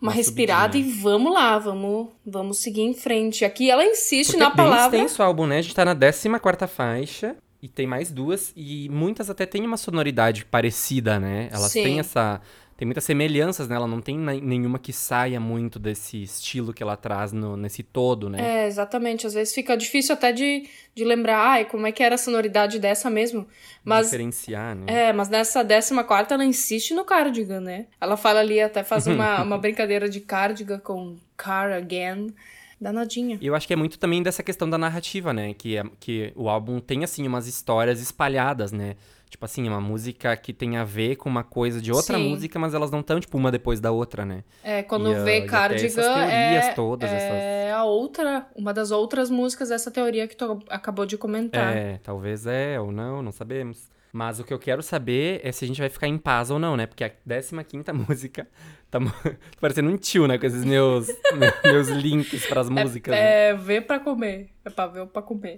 [0.00, 0.96] Uma respirada subidinha.
[0.96, 3.44] e vamos lá, vamos, vamos seguir em frente.
[3.44, 4.96] Aqui ela insiste Porque na é bem palavra.
[4.96, 5.58] extenso o álbum, né?
[5.58, 8.52] A gente tá na 14 faixa e tem mais duas.
[8.56, 11.48] E muitas até têm uma sonoridade parecida, né?
[11.52, 11.82] Elas Sim.
[11.82, 12.40] têm essa...
[12.76, 13.76] Tem muitas semelhanças, né?
[13.76, 17.82] Ela não tem ne- nenhuma que saia muito desse estilo que ela traz no, nesse
[17.82, 18.64] todo, né?
[18.64, 19.26] É, exatamente.
[19.26, 22.78] Às vezes fica difícil até de, de lembrar, ai, como é que era a sonoridade
[22.78, 23.46] dessa mesmo.
[23.82, 24.84] Mas Diferenciar, né?
[24.86, 27.86] É, mas nessa 14 ela insiste no cardigan, né?
[27.98, 32.34] Ela fala ali, até faz uma, uma brincadeira de cardigan com car again.
[32.78, 33.38] Danadinha.
[33.40, 35.54] E eu acho que é muito também dessa questão da narrativa, né?
[35.54, 38.96] Que, é, que o álbum tem, assim, umas histórias espalhadas, né?
[39.28, 42.28] Tipo assim, uma música que tem a ver com uma coisa de outra Sim.
[42.30, 44.44] música, mas elas não estão, tipo, uma depois da outra, né?
[44.62, 48.72] É, quando E, ah, vê até Cardigan essas teorias é, todas, é a outra, uma
[48.72, 51.76] das outras músicas dessa teoria que tu acabou de comentar.
[51.76, 53.90] É, talvez é ou não, não sabemos.
[54.12, 56.58] Mas o que eu quero saber é se a gente vai ficar em paz ou
[56.58, 56.86] não, né?
[56.86, 57.52] Porque a 15
[58.08, 58.46] música
[58.90, 58.98] tá
[59.60, 60.38] parecendo um tio, né?
[60.38, 63.12] Com esses meus, me- meus links pras músicas.
[63.12, 63.48] né?
[63.50, 64.48] É, ver pra comer.
[64.64, 65.56] É pra ver ou pra comer.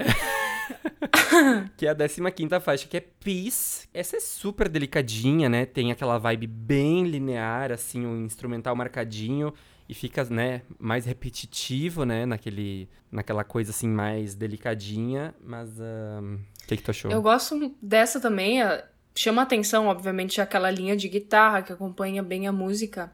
[1.76, 1.94] Que é a
[2.30, 3.88] 15 faixa, que é Peace.
[3.92, 5.64] Essa é super delicadinha, né?
[5.66, 9.52] Tem aquela vibe bem linear, assim, um instrumental marcadinho.
[9.88, 12.26] E fica, né, mais repetitivo, né?
[12.26, 15.34] Naquele, naquela coisa, assim, mais delicadinha.
[15.42, 17.10] Mas, ahn, o que que tu achou?
[17.10, 18.60] Eu gosto dessa também.
[18.62, 23.10] a- Chama atenção, obviamente, aquela linha de guitarra que acompanha bem a música.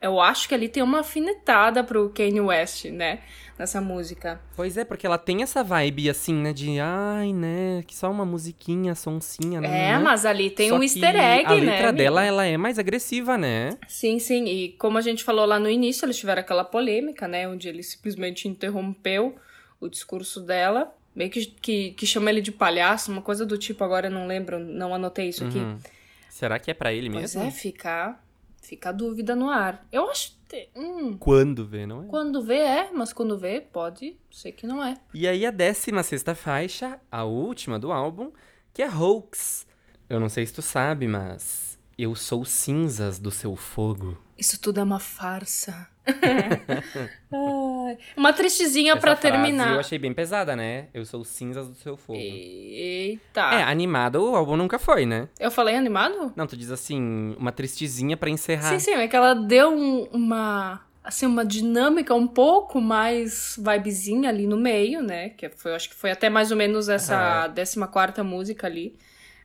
[0.00, 3.18] Eu acho que ali tem uma afinetada pro Kanye West, né?
[3.58, 4.40] Nessa música.
[4.54, 6.52] Pois é, porque ela tem essa vibe, assim, né?
[6.52, 7.82] De, ai, né?
[7.84, 9.90] Que só uma musiquinha, sonsinha, né?
[9.90, 11.60] É, mas ali tem Só um easter egg, a né?
[11.62, 11.98] letra amigo?
[11.98, 13.70] dela, ela é mais agressiva, né?
[13.88, 14.44] Sim, sim.
[14.44, 17.48] E como a gente falou lá no início, eles tiveram aquela polêmica, né?
[17.48, 19.34] Onde ele simplesmente interrompeu
[19.80, 20.94] o discurso dela.
[21.12, 24.28] Meio que, que, que chama ele de palhaço, uma coisa do tipo, agora eu não
[24.28, 25.58] lembro, não anotei isso aqui.
[25.58, 25.78] Uhum.
[26.28, 27.48] Será que é pra ele Pois mesmo?
[27.48, 28.16] é, fica,
[28.68, 29.86] fica a dúvida no ar.
[29.90, 30.36] Eu acho.
[30.48, 32.06] que- Hum, Quando vê, não é?
[32.06, 34.94] quando vê é, mas quando vê, pode ser que não é.
[35.12, 38.30] E aí a 16 faixa, a última do álbum,
[38.72, 39.66] que é Hoax.
[40.08, 44.16] Eu não sei se tu sabe, mas eu sou cinzas do seu fogo.
[44.38, 45.86] Isso tudo é uma farsa.
[47.30, 49.74] Ai, uma tristezinha frase terminar.
[49.74, 50.86] eu achei bem pesada, né?
[50.94, 52.18] Eu sou cinzas do seu fogo.
[52.18, 53.40] Eita.
[53.54, 55.28] É, animado o álbum nunca foi, né?
[55.38, 56.32] Eu falei animado?
[56.34, 58.70] Não, tu diz assim, uma tristezinha pra encerrar.
[58.70, 64.28] Sim, sim, é que ela deu um- uma assim uma dinâmica um pouco mais vibezinha
[64.28, 65.30] ali no meio, né?
[65.30, 67.48] Que foi, eu acho que foi até mais ou menos essa Aham.
[67.48, 68.94] 14 quarta música ali.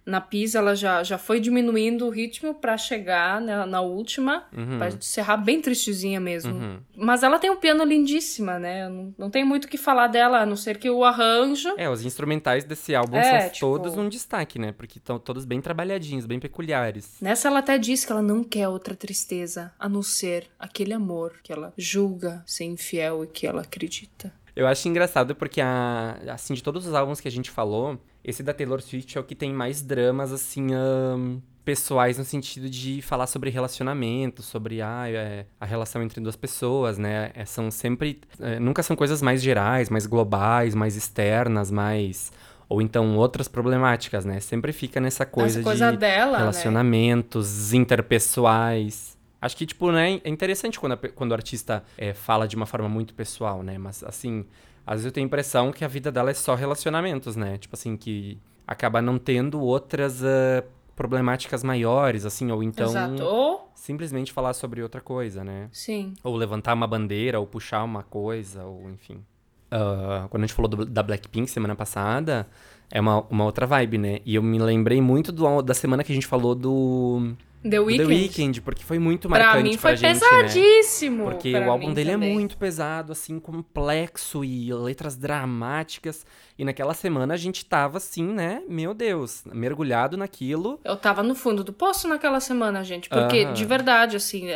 [0.06, 4.78] Na Pisa ela já, já foi diminuindo o ritmo pra chegar na, na última, Uhum.
[4.78, 6.54] pra encerrar bem tristezinha mesmo.
[6.54, 6.80] Uhum.
[6.96, 8.90] Mas ela tem um piano lindíssima, né?
[8.90, 11.74] Não, não tem muito o que falar dela, a não ser que o arranjo.
[11.78, 14.72] É, os instrumentais desse álbum É, são tipo- todos um destaque, né?
[14.74, 17.18] Porque estão todos bem trabalhadinhos, bem peculiares.
[17.22, 21.36] Nessa ela até diz que ela não quer outra tristeza, a não ser aquele amor
[21.42, 24.34] que ela julga ser infiel e que ela acredita.
[24.56, 28.44] Eu acho engraçado porque, a, assim, de todos os álbuns que a gente falou, esse
[28.44, 33.02] da Taylor Swift é o que tem mais dramas, assim, ahn, pessoais no sentido de
[33.02, 37.32] falar sobre relacionamento, sobre ah, é, a relação entre duas pessoas, né?
[37.34, 38.20] É, são sempre.
[38.40, 42.32] é, nunca são coisas mais gerais, mais globais, mais externas, mais.
[42.70, 44.40] Ou então outras problemáticas, né?
[44.40, 46.38] Sempre fica nessa coisa, Essa coisa de dela, né?
[46.40, 49.13] relacionamentos interpessoais.
[49.44, 52.66] Acho que, tipo, né, é interessante quando, a quando o artista é, fala de uma
[52.66, 53.78] forma muito pessoal, né?
[53.78, 54.46] Mas, assim,
[54.88, 57.58] às vezes eu tenho a impressão que a vida dela é só relacionamentos, né?
[57.58, 60.64] Tipo assim, que acaba não tendo outras ah,
[60.96, 63.60] problemáticas maiores, assim, ou então Exato.
[63.76, 65.68] Simplesmente falar sobre outra coisa, né?
[65.74, 66.14] sim.
[66.24, 69.26] Ou levantar uma bandeira, ou puxar uma coisa, ou enfim.
[69.70, 72.48] Ah, quando a gente falou do- da Blackpink semana passada,
[72.90, 74.20] é uma, uma outra vibe, né?
[74.26, 77.34] E eu me lembrei muito do, da semana que a gente falou do
[77.68, 77.98] The Weeknd.
[78.08, 80.30] The Weeknd, porque foi muito Pra marcante mim foi gente, né?
[80.30, 81.24] pesadíssimo.
[81.26, 82.30] Porque pra o álbum dele também.
[82.32, 86.26] é muito pesado, assim, complexo e letras dramáticas.
[86.58, 88.62] E naquela semana a gente tava assim, né?
[88.68, 90.80] Meu Deus, mergulhado naquilo.
[90.84, 93.10] Eu tava no fundo do poço naquela semana, gente.
[93.10, 94.50] Porque, de verdade, assim,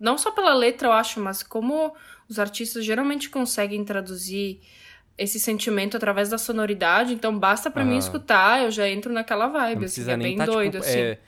[0.00, 1.92] não só pela letra, eu acho, mas como
[2.28, 4.60] os artistas geralmente conseguem traduzir
[5.16, 7.12] esse sentimento através da sonoridade.
[7.12, 10.46] Então, basta pra mim escutar, eu já entro naquela vibe, Não assim, é bem tá,
[10.46, 10.98] doido, tipo, assim.
[10.98, 11.18] é,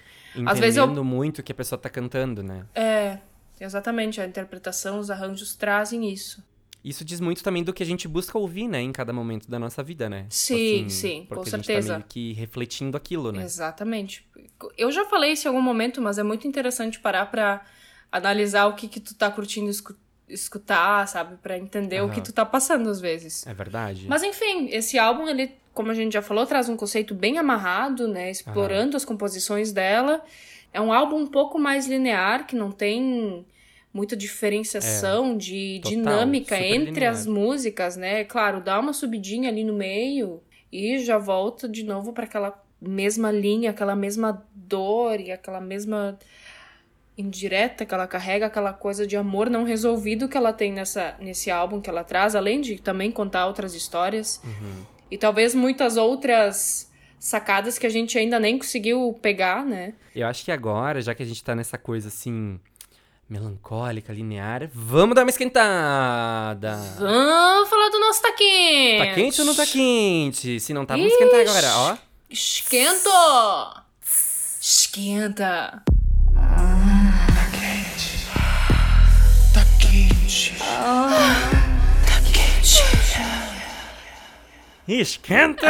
[0.47, 2.65] Às vezes eu- entendendo muito o que a pessoa tá cantando, né?
[2.75, 3.19] É,
[3.61, 4.21] exatamente.
[4.21, 6.43] A interpretação, os arranjos trazem isso.
[6.83, 8.81] Isso diz muito também do que a gente busca ouvir, né?
[8.81, 10.21] Em cada momento da nossa vida, né?
[10.23, 11.89] Tipo Sim, sim, com porque a gente certeza.
[11.93, 13.43] tá meio que refletindo aquilo, né?
[13.45, 14.27] Exatamente.
[14.79, 17.63] Eu já falei isso em algum momento, mas é muito interessante parar pra
[18.11, 19.95] analisar o que que tu tá curtindo escu-
[20.27, 21.37] escutar, sabe?
[21.43, 22.15] Pra entender o Aham.
[22.15, 23.47] que tu tá passando às vezes.
[23.47, 24.07] É verdade.
[24.09, 28.07] Mas enfim, esse álbum, ele, como a gente já falou, traz um conceito bem amarrado,
[28.07, 28.31] né?
[28.31, 30.23] Explorando as composições dela.
[30.75, 33.47] É um álbum um pouco mais linear, que não tem
[33.95, 37.13] muita diferenciação de É, Total, dinâmica entre linear.
[37.13, 38.25] as músicas, né?
[38.25, 43.33] Claro, dá uma subidinha ali no meio e já volta de novo para aquela mesma
[43.33, 46.19] linha, aquela mesma dor e aquela mesma
[47.17, 51.51] indireta que ela carrega, aquela coisa de amor não resolvido que ela tem nessa, nesse
[51.51, 54.41] álbum que ela traz, além de também contar outras histórias.
[54.45, 55.00] Uhum.
[55.11, 59.95] E talvez muitas outras sacadas que a gente ainda nem conseguiu pegar, né?
[60.15, 62.59] Eu acho que agora, já que a gente tá nessa coisa assim,
[63.29, 66.77] melancólica, linear, vamos dar uma esquentada!
[66.99, 69.07] Vamos falar do nosso tá quente!
[69.07, 70.61] Tá quente ou não tá quente?
[70.61, 71.97] Se não tá, vamos esquentar agora, ó.
[72.31, 73.11] Esquento!
[74.61, 75.83] Esquenta.
[84.93, 85.69] Esquenta!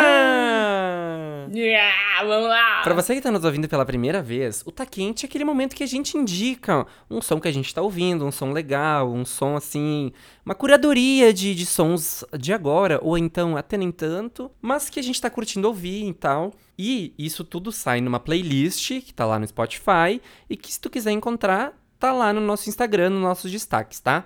[1.52, 2.80] Yeah, vamos lá.
[2.82, 5.76] Pra você que tá nos ouvindo pela primeira vez, o Tá Quente é aquele momento
[5.76, 9.26] que a gente indica um som que a gente tá ouvindo, um som legal, um
[9.26, 10.10] som assim,
[10.42, 15.02] uma curadoria de, de sons de agora, ou então até nem tanto, mas que a
[15.02, 16.54] gente tá curtindo ouvir e tal.
[16.78, 20.18] E isso tudo sai numa playlist que tá lá no Spotify
[20.48, 24.24] e que se tu quiser encontrar, tá lá no nosso Instagram, nos nossos destaques, tá?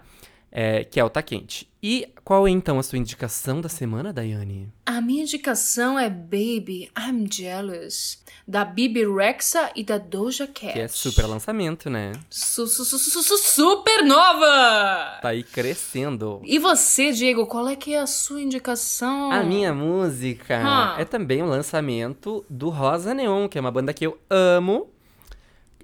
[0.57, 1.69] É, que é o Tá Quente.
[1.83, 4.73] E qual é então a sua indicação da semana, Daiane?
[4.87, 10.75] A minha indicação é Baby, I'm Jealous, da Bibi Rexa e da Doja Cat.
[10.75, 12.13] Que é super lançamento, né?
[12.31, 15.19] Su su su su su super nova!
[15.21, 16.41] Tá aí crescendo.
[16.45, 19.33] E você, Diego, qual é que é a sua indicação?
[19.33, 24.07] A minha música é também um lançamento do Rosa Neon, que é uma banda que
[24.07, 24.89] eu amo,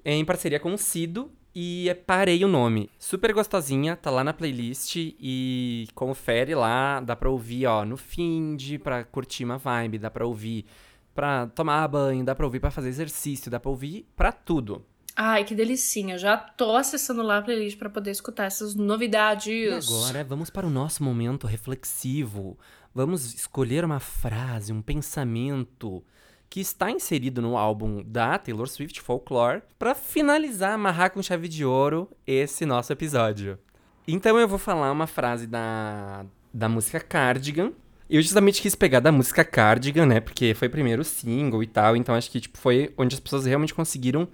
[0.05, 2.89] em parceria com o Cido, e é Parei o Nome.
[2.97, 8.79] Super gostosinha, tá lá na playlist e confere lá, dá pra ouvir, ó, no Find,
[8.79, 10.65] pra curtir uma vibe, dá pra ouvir
[11.13, 14.85] pra tomar banho, dá pra ouvir pra fazer exercício, dá pra ouvir pra tudo.
[15.15, 16.17] Ai, que delicinha.
[16.17, 19.47] Já tô acessando lá a playlist pra poder escutar essas novidades.
[19.47, 22.57] E agora vamos para o nosso momento reflexivo.
[22.93, 26.03] Vamos escolher uma frase, um pensamento
[26.51, 31.63] que está inserido no álbum da Taylor Swift Folklore para finalizar, amarrar com chave de
[31.63, 33.57] ouro esse nosso episódio.
[34.05, 37.71] Então eu vou falar uma frase da, da música Cardigan.
[38.09, 40.19] Eu justamente quis pegar da música Cardigan, né?
[40.19, 43.73] Porque foi primeiro single e tal, então acho que tipo, foi onde as pessoas realmente
[43.73, 44.27] conseguiram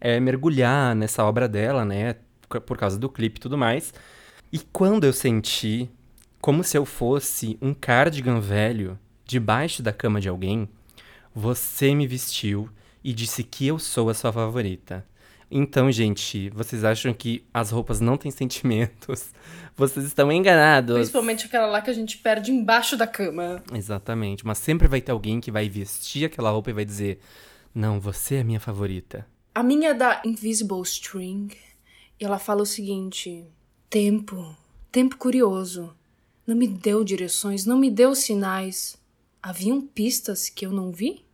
[0.00, 2.16] é, mergulhar nessa obra dela, né?
[2.48, 3.92] Por causa do clipe e tudo mais.
[4.50, 5.90] E quando eu senti
[6.40, 10.66] como se eu fosse um cardigan velho debaixo da cama de alguém,
[11.38, 12.68] você me vestiu
[13.02, 15.06] e disse que eu sou a sua favorita.
[15.48, 19.30] Então, gente, vocês acham que as roupas não têm sentimentos?
[19.74, 20.96] Vocês estão enganados.
[20.96, 23.62] Principalmente aquela lá que a gente perde embaixo da cama.
[23.72, 27.20] Exatamente, mas sempre vai ter alguém que vai vestir aquela roupa e vai dizer:
[27.72, 29.24] Não, você é a minha favorita.
[29.54, 31.56] A minha é da Invisible String.
[32.20, 33.46] E ela fala o seguinte:
[33.88, 34.56] Tempo,
[34.90, 35.94] tempo curioso.
[36.44, 38.98] Não me deu direções, não me deu sinais.
[39.40, 41.24] Haviam pistas que eu não vi?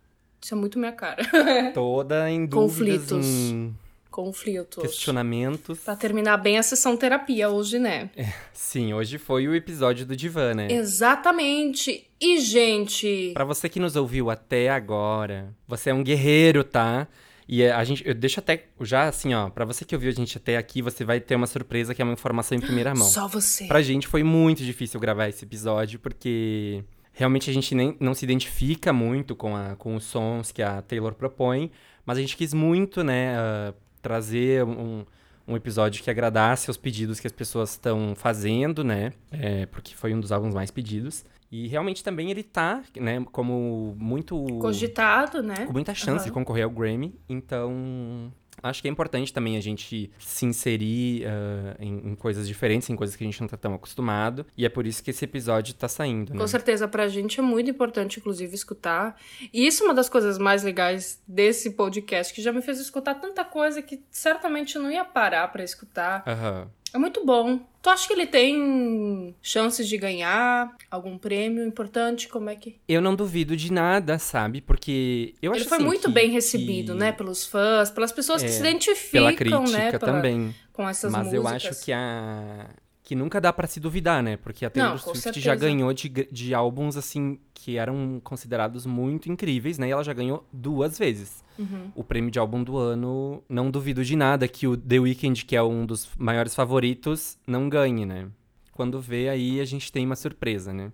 [0.44, 1.24] Isso é muito minha cara.
[1.72, 3.26] Toda em dúvidas, Conflitos.
[3.26, 3.74] em
[4.10, 4.82] Conflitos.
[4.82, 5.78] questionamentos.
[5.78, 8.10] Pra terminar bem a sessão terapia hoje, né?
[8.52, 10.70] Sim, hoje foi o episódio do Divã, né?
[10.70, 12.06] Exatamente.
[12.20, 13.30] E, gente.
[13.32, 17.08] Pra você que nos ouviu até agora, você é um guerreiro, tá?
[17.48, 20.36] E a gente, eu deixo até já assim, ó, pra você que ouviu a gente
[20.36, 23.08] até aqui, você vai ter uma surpresa que é uma informação em primeira mão.
[23.08, 23.64] Só você.
[23.64, 26.84] Pra gente foi muito difícil gravar esse episódio, porque
[27.14, 30.82] realmente a gente nem, não se identifica muito com, a, com os sons que a
[30.82, 31.70] Taylor propõe,
[32.04, 35.06] mas a gente quis muito, né, ah, trazer um,
[35.48, 40.12] um episódio que agradasse aos pedidos que as pessoas estão fazendo, né, é, porque foi
[40.12, 41.24] um dos álbuns mais pedidos.
[41.52, 44.44] E realmente também ele tá, né, como muito...
[44.60, 45.66] Cogitado, né?
[45.66, 46.40] Com muita chance de Aham.
[46.40, 48.32] concorrer ao Grammy, então
[48.62, 52.96] acho que é importante também a gente se inserir ah, em, em coisas diferentes, em
[52.96, 55.74] coisas que a gente não tá tão acostumado, e é por isso que esse episódio
[55.74, 56.40] tá saindo, né?
[56.40, 59.16] Com certeza, pra gente é muito importante, inclusive, escutar.
[59.52, 63.14] E isso é uma das coisas mais legais desse podcast, que já me fez escutar
[63.14, 66.22] tanta coisa que certamente eu não ia parar pra escutar.
[66.26, 66.68] Aham.
[66.94, 67.58] É muito bom.
[67.82, 72.28] Tu acha que ele tem chances de ganhar algum prêmio importante?
[72.28, 72.76] Como é que.
[72.88, 74.60] Eu não duvido de nada, sabe?
[74.60, 77.12] Porque eu acho Ele foi assim, muito que- bem recebido, que né?
[77.12, 79.36] Pelos fãs, pelas pessoas que É, se identificam, Pela né?
[79.36, 80.54] crítica pela- também.
[80.72, 81.44] Com essas Mas músicas.
[81.44, 82.70] eu acho que a.
[83.02, 84.38] Que nunca dá pra se duvidar, né?
[84.38, 85.44] Porque a Taylor Não, Swift certeza.
[85.44, 89.88] já ganhou de, de álbuns, assim, que eram considerados muito incríveis, né?
[89.88, 91.43] E ela já ganhou duas vezes.
[91.58, 91.90] Uhum.
[91.94, 95.56] O prêmio de álbum do ano, não duvido de nada que o The Weeknd, que
[95.56, 98.28] é um dos maiores favoritos, não ganhe, né?
[98.72, 100.90] Quando vê, aí a gente tem uma surpresa, né?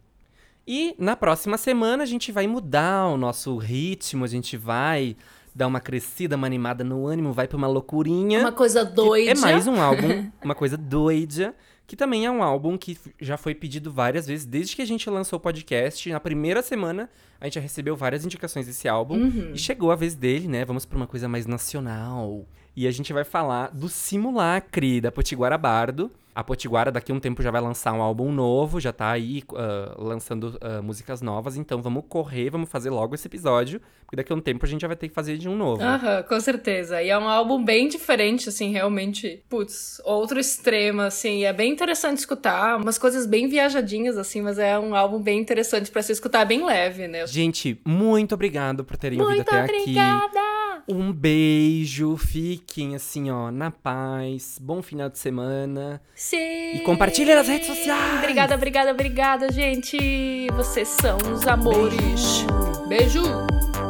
[0.67, 5.17] E na próxima semana a gente vai mudar o nosso ritmo, a gente vai
[5.55, 8.41] dar uma crescida, uma animada no ânimo, vai pra uma loucurinha.
[8.41, 9.31] Uma coisa Que doida.
[9.33, 11.55] É mais um álbum, uma coisa doida,
[11.91, 15.11] que também é um álbum que já foi pedido várias vezes, desde que a gente
[15.11, 16.09] lançou o podcast.
[16.09, 17.11] Na primeira semana,
[17.41, 19.17] a gente já recebeu várias indicações desse álbum.
[19.17, 19.51] Uhum.
[19.53, 20.65] E chegou a vez dele, né?
[20.65, 22.47] Vamos pra uma coisa mais nacional.
[22.81, 26.11] E a gente vai falar do Simulacre, da Potiguara Bardo.
[26.35, 29.43] A Potiguara daqui a um tempo já vai lançar um álbum novo, já tá aí
[29.55, 31.59] ah, lançando ah, músicas novas.
[31.59, 34.81] Então vamos correr, vamos fazer logo esse episódio, porque daqui a um tempo a gente
[34.81, 35.83] já vai ter que fazer de um novo.
[35.83, 37.03] Aham, com certeza.
[37.03, 39.43] E é um álbum bem diferente, assim, realmente.
[39.51, 41.41] Putz, outro extremo, assim.
[41.41, 42.79] E é bem interessante escutar.
[42.81, 46.65] Umas coisas bem viajadinhas, assim, mas é um álbum bem interessante pra se escutar, bem
[46.65, 47.27] leve, né?
[47.27, 49.81] Gente, muito obrigado por terem ouvido Muito até aqui.
[49.83, 50.50] obrigada!
[50.93, 54.59] Um beijo, fiquem assim, ó, na paz.
[54.61, 56.03] Bom final de semana.
[56.15, 56.75] Sim.
[56.75, 58.19] E compartilha nas redes sociais.
[58.19, 60.49] Obrigada, obrigada, obrigada, gente.
[60.57, 62.45] Vocês são os amores.
[62.89, 63.23] Beijo.
[63.23, 63.90] Um